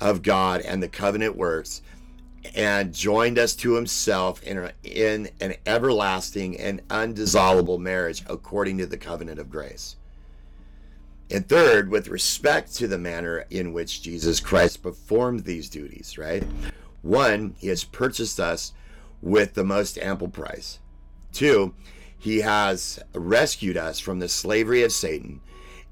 of 0.00 0.22
God 0.22 0.60
and 0.62 0.82
the 0.82 0.88
covenant 0.88 1.36
works, 1.36 1.80
and 2.54 2.92
joined 2.92 3.38
us 3.38 3.54
to 3.56 3.74
himself 3.74 4.42
in, 4.42 4.58
a, 4.58 4.72
in 4.82 5.30
an 5.40 5.54
everlasting 5.64 6.58
and 6.58 6.82
undissoluble 6.90 7.78
marriage 7.78 8.24
according 8.28 8.78
to 8.78 8.86
the 8.86 8.98
covenant 8.98 9.38
of 9.38 9.48
grace. 9.48 9.96
And 11.30 11.48
third, 11.48 11.90
with 11.90 12.08
respect 12.08 12.74
to 12.76 12.86
the 12.86 12.98
manner 12.98 13.46
in 13.50 13.72
which 13.72 14.02
Jesus 14.02 14.38
Christ 14.38 14.82
performed 14.82 15.44
these 15.44 15.68
duties, 15.68 16.16
right? 16.16 16.44
One, 17.02 17.54
he 17.58 17.68
has 17.68 17.84
purchased 17.84 18.38
us 18.38 18.72
with 19.20 19.54
the 19.54 19.64
most 19.64 19.98
ample 19.98 20.28
price. 20.28 20.78
Two, 21.32 21.74
he 22.18 22.40
has 22.40 23.00
rescued 23.12 23.76
us 23.76 23.98
from 23.98 24.18
the 24.18 24.28
slavery 24.28 24.82
of 24.82 24.92
Satan 24.92 25.40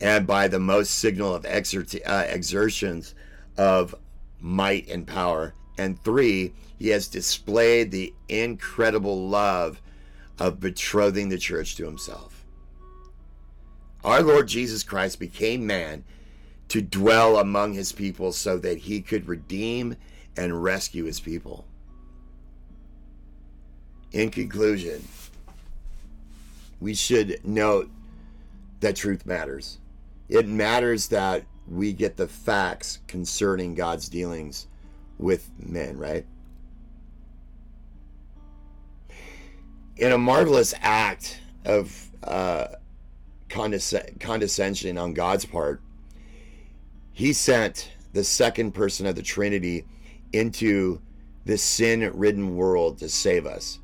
and 0.01 0.27
by 0.27 0.49
the 0.49 0.59
most 0.59 0.90
signal 0.90 1.35
of 1.35 1.44
uh, 1.47 2.25
exertions 2.29 3.14
of 3.57 3.94
might 4.40 4.88
and 4.88 5.07
power. 5.07 5.55
And 5.79 6.03
three, 6.03 6.53
he 6.79 6.88
has 6.88 7.09
displayed 7.09 7.90
the 7.90 8.14
incredible 8.29 9.29
love 9.29 9.81
of 10.38 10.61
betrothing 10.61 11.29
the 11.29 11.38
church 11.38 11.77
to 11.77 11.85
himself. 11.85 12.34
Our 14.04 14.22
Lord 14.22 14.48
Jesus 14.48 14.82
Christ 14.82 15.18
became 15.18 15.66
man 15.66 16.04
to 16.68 16.82
dwell 16.82 17.38
among 17.38 17.72
his 17.72 17.92
people 17.92 18.32
so 18.32 18.58
that 18.58 18.78
he 18.78 19.00
could 19.00 19.26
redeem 19.26 19.96
and 20.36 20.62
rescue 20.62 21.04
his 21.04 21.20
people. 21.20 21.64
In 24.12 24.30
conclusion, 24.30 25.02
we 26.80 26.94
should 26.94 27.40
note 27.44 27.90
that 28.80 28.96
truth 28.96 29.24
matters. 29.24 29.78
It 30.28 30.46
matters 30.46 31.08
that 31.08 31.44
we 31.66 31.92
get 31.92 32.16
the 32.16 32.28
facts 32.28 32.98
concerning 33.06 33.74
God's 33.74 34.08
dealings 34.08 34.66
with 35.18 35.50
men, 35.58 35.96
right? 35.96 36.26
In 39.96 40.12
a 40.12 40.18
marvelous 40.18 40.74
act 40.80 41.40
of 41.64 42.10
uh, 42.22 42.66
condesc- 43.54 44.20
condescension 44.20 44.98
on 44.98 45.14
God's 45.14 45.44
part, 45.44 45.80
he 47.12 47.32
sent 47.32 47.92
the 48.12 48.24
second 48.24 48.72
person 48.72 49.06
of 49.06 49.14
the 49.14 49.22
Trinity 49.22 49.84
into 50.32 51.00
this 51.44 51.62
sin 51.62 52.10
ridden 52.14 52.56
world 52.56 52.98
to 52.98 53.08
save 53.08 53.46
us. 53.46 53.78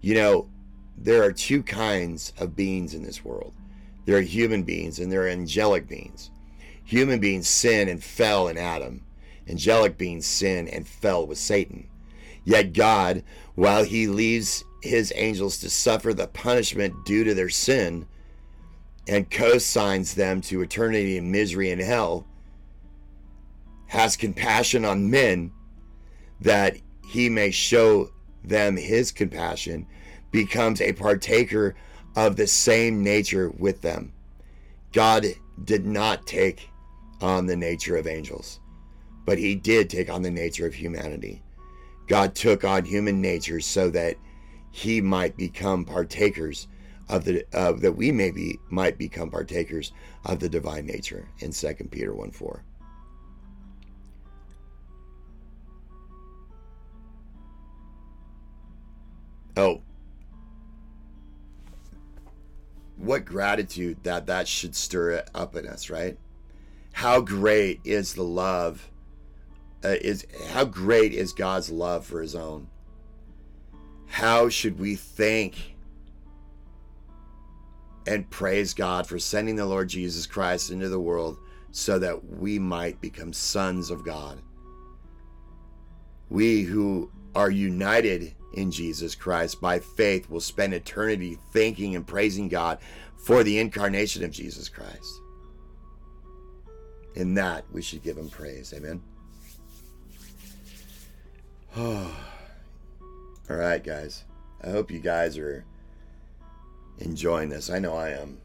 You 0.00 0.14
know, 0.14 0.48
there 0.96 1.22
are 1.22 1.32
two 1.32 1.62
kinds 1.62 2.32
of 2.38 2.56
beings 2.56 2.94
in 2.94 3.02
this 3.02 3.24
world 3.24 3.52
there 4.08 4.16
are 4.16 4.22
human 4.22 4.62
beings 4.62 4.98
and 4.98 5.12
there 5.12 5.24
are 5.24 5.28
angelic 5.28 5.86
beings. 5.86 6.30
Human 6.82 7.20
beings 7.20 7.46
sin 7.46 7.90
and 7.90 8.02
fell 8.02 8.48
in 8.48 8.56
Adam, 8.56 9.04
angelic 9.46 9.98
beings 9.98 10.24
sin 10.24 10.66
and 10.66 10.88
fell 10.88 11.26
with 11.26 11.36
Satan. 11.36 11.86
Yet 12.42 12.72
God, 12.72 13.22
while 13.54 13.84
he 13.84 14.06
leaves 14.06 14.64
his 14.82 15.12
angels 15.14 15.58
to 15.58 15.68
suffer 15.68 16.14
the 16.14 16.26
punishment 16.26 17.04
due 17.04 17.22
to 17.22 17.34
their 17.34 17.50
sin, 17.50 18.06
and 19.08 19.30
co-signs 19.30 20.14
them 20.14 20.40
to 20.42 20.60
eternity 20.60 21.16
in 21.16 21.30
misery 21.30 21.70
and 21.70 21.80
hell, 21.80 22.26
has 23.86 24.16
compassion 24.16 24.84
on 24.84 25.10
men 25.10 25.50
that 26.40 26.76
he 27.08 27.28
may 27.28 27.50
show 27.50 28.10
them 28.44 28.76
his 28.76 29.10
compassion, 29.10 29.86
becomes 30.30 30.80
a 30.80 30.92
partaker 30.92 31.74
of 32.16 32.36
the 32.36 32.46
same 32.46 33.02
nature 33.02 33.50
with 33.58 33.80
them. 33.80 34.12
God 34.92 35.24
did 35.64 35.86
not 35.86 36.26
take 36.26 36.68
on 37.20 37.46
the 37.46 37.56
nature 37.56 37.96
of 37.96 38.06
angels, 38.06 38.60
but 39.24 39.38
he 39.38 39.54
did 39.54 39.88
take 39.88 40.10
on 40.10 40.22
the 40.22 40.30
nature 40.30 40.66
of 40.66 40.74
humanity. 40.74 41.42
God 42.06 42.34
took 42.34 42.64
on 42.64 42.84
human 42.84 43.20
nature 43.20 43.60
so 43.60 43.90
that 43.90 44.16
he 44.70 45.00
might 45.00 45.36
become 45.36 45.84
partakers 45.84 46.68
of 47.08 47.24
the 47.24 47.44
uh, 47.52 47.72
that 47.72 47.92
we 47.92 48.12
maybe 48.12 48.58
might 48.70 48.98
become 48.98 49.30
partakers 49.30 49.92
of 50.24 50.40
the 50.40 50.48
divine 50.48 50.86
nature 50.86 51.28
in 51.38 51.52
2 51.52 51.74
Peter 51.90 52.14
1 52.14 52.30
4. 52.30 52.64
Oh, 59.56 59.82
what 62.96 63.24
gratitude 63.24 63.96
that 64.04 64.26
that 64.26 64.46
should 64.46 64.74
stir 64.74 65.10
it 65.12 65.30
up 65.34 65.56
in 65.56 65.66
us, 65.66 65.90
right? 65.90 66.18
How 66.92 67.20
great 67.20 67.80
is 67.84 68.14
the 68.14 68.22
love 68.22 68.90
uh, 69.84 69.94
is 70.00 70.26
how 70.50 70.64
great 70.64 71.12
is 71.12 71.32
God's 71.32 71.70
love 71.70 72.04
for 72.04 72.20
his 72.20 72.34
own? 72.34 72.68
How 74.06 74.48
should 74.48 74.78
we 74.78 74.96
thank 74.96 75.76
and 78.08 78.28
praise 78.30 78.72
God 78.72 79.06
for 79.06 79.18
sending 79.18 79.56
the 79.56 79.66
Lord 79.66 79.90
Jesus 79.90 80.26
Christ 80.26 80.70
into 80.70 80.88
the 80.88 80.98
world 80.98 81.36
so 81.72 81.98
that 81.98 82.24
we 82.24 82.58
might 82.58 83.02
become 83.02 83.34
sons 83.34 83.90
of 83.90 84.02
God? 84.02 84.40
We 86.30 86.62
who 86.62 87.10
are 87.34 87.50
united 87.50 88.34
in 88.54 88.70
Jesus 88.70 89.14
Christ 89.14 89.60
by 89.60 89.78
faith 89.78 90.30
will 90.30 90.40
spend 90.40 90.72
eternity 90.72 91.36
thanking 91.52 91.96
and 91.96 92.06
praising 92.06 92.48
God 92.48 92.78
for 93.18 93.42
the 93.42 93.58
incarnation 93.58 94.24
of 94.24 94.30
Jesus 94.30 94.70
Christ. 94.70 95.20
In 97.14 97.34
that, 97.34 97.64
we 97.70 97.82
should 97.82 98.02
give 98.02 98.16
him 98.16 98.30
praise. 98.30 98.72
Amen. 98.74 99.02
All 101.76 102.10
right, 103.50 103.84
guys. 103.84 104.24
I 104.64 104.70
hope 104.70 104.90
you 104.90 105.00
guys 105.00 105.36
are 105.36 105.66
enjoying 106.98 107.48
this. 107.48 107.70
I 107.70 107.78
know 107.78 107.96
I 107.96 108.10
am. 108.10 108.38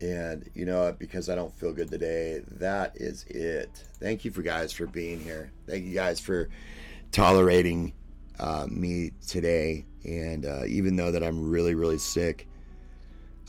And 0.00 0.48
you 0.54 0.64
know 0.64 0.84
what? 0.84 0.98
Because 0.98 1.28
I 1.28 1.34
don't 1.34 1.52
feel 1.52 1.72
good 1.72 1.90
today, 1.90 2.40
that 2.52 2.96
is 2.96 3.24
it. 3.24 3.84
Thank 4.00 4.24
you 4.24 4.30
for 4.30 4.40
guys 4.40 4.72
for 4.72 4.86
being 4.86 5.20
here. 5.20 5.52
Thank 5.66 5.84
you 5.84 5.94
guys 5.94 6.18
for 6.18 6.48
tolerating 7.12 7.92
uh, 8.38 8.66
me 8.68 9.12
today. 9.26 9.84
And 10.04 10.46
uh, 10.46 10.64
even 10.66 10.96
though 10.96 11.12
that 11.12 11.22
I'm 11.22 11.50
really, 11.50 11.74
really 11.74 11.98
sick, 11.98 12.48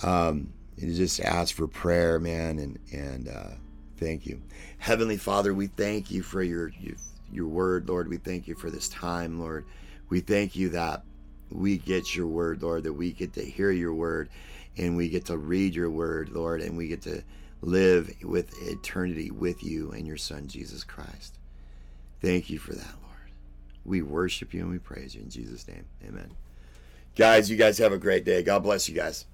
um, 0.03 0.51
just 0.77 1.21
ask 1.21 1.55
for 1.55 1.67
prayer, 1.67 2.19
man. 2.19 2.59
And 2.59 2.79
and 2.91 3.29
uh, 3.29 3.51
thank 3.97 4.25
you, 4.25 4.41
Heavenly 4.77 5.17
Father. 5.17 5.53
We 5.53 5.67
thank 5.67 6.11
you 6.11 6.23
for 6.23 6.43
your, 6.43 6.69
your 6.79 6.95
your 7.31 7.47
word, 7.47 7.87
Lord. 7.87 8.09
We 8.09 8.17
thank 8.17 8.47
you 8.47 8.55
for 8.55 8.69
this 8.69 8.89
time, 8.89 9.39
Lord. 9.39 9.65
We 10.09 10.19
thank 10.19 10.55
you 10.55 10.69
that 10.69 11.03
we 11.51 11.77
get 11.77 12.15
your 12.15 12.27
word, 12.27 12.61
Lord. 12.61 12.83
That 12.83 12.93
we 12.93 13.11
get 13.11 13.33
to 13.33 13.43
hear 13.43 13.71
your 13.71 13.93
word 13.93 14.29
and 14.77 14.95
we 14.95 15.09
get 15.09 15.25
to 15.25 15.37
read 15.37 15.75
your 15.75 15.89
word, 15.89 16.29
Lord, 16.29 16.61
and 16.61 16.77
we 16.77 16.87
get 16.87 17.01
to 17.03 17.23
live 17.61 18.13
with 18.23 18.53
eternity 18.67 19.31
with 19.31 19.63
you 19.63 19.91
and 19.91 20.07
your 20.07 20.17
Son, 20.17 20.47
Jesus 20.47 20.83
Christ. 20.83 21.37
Thank 22.21 22.49
you 22.49 22.59
for 22.59 22.73
that, 22.73 22.95
Lord. 23.03 23.31
We 23.85 24.01
worship 24.01 24.53
you 24.53 24.61
and 24.61 24.71
we 24.71 24.79
praise 24.79 25.15
you 25.15 25.21
in 25.21 25.29
Jesus' 25.29 25.67
name. 25.67 25.85
Amen. 26.07 26.31
Guys, 27.15 27.49
you 27.49 27.57
guys 27.57 27.77
have 27.77 27.91
a 27.91 27.97
great 27.97 28.23
day. 28.23 28.41
God 28.41 28.63
bless 28.63 28.87
you 28.87 28.95
guys. 28.95 29.25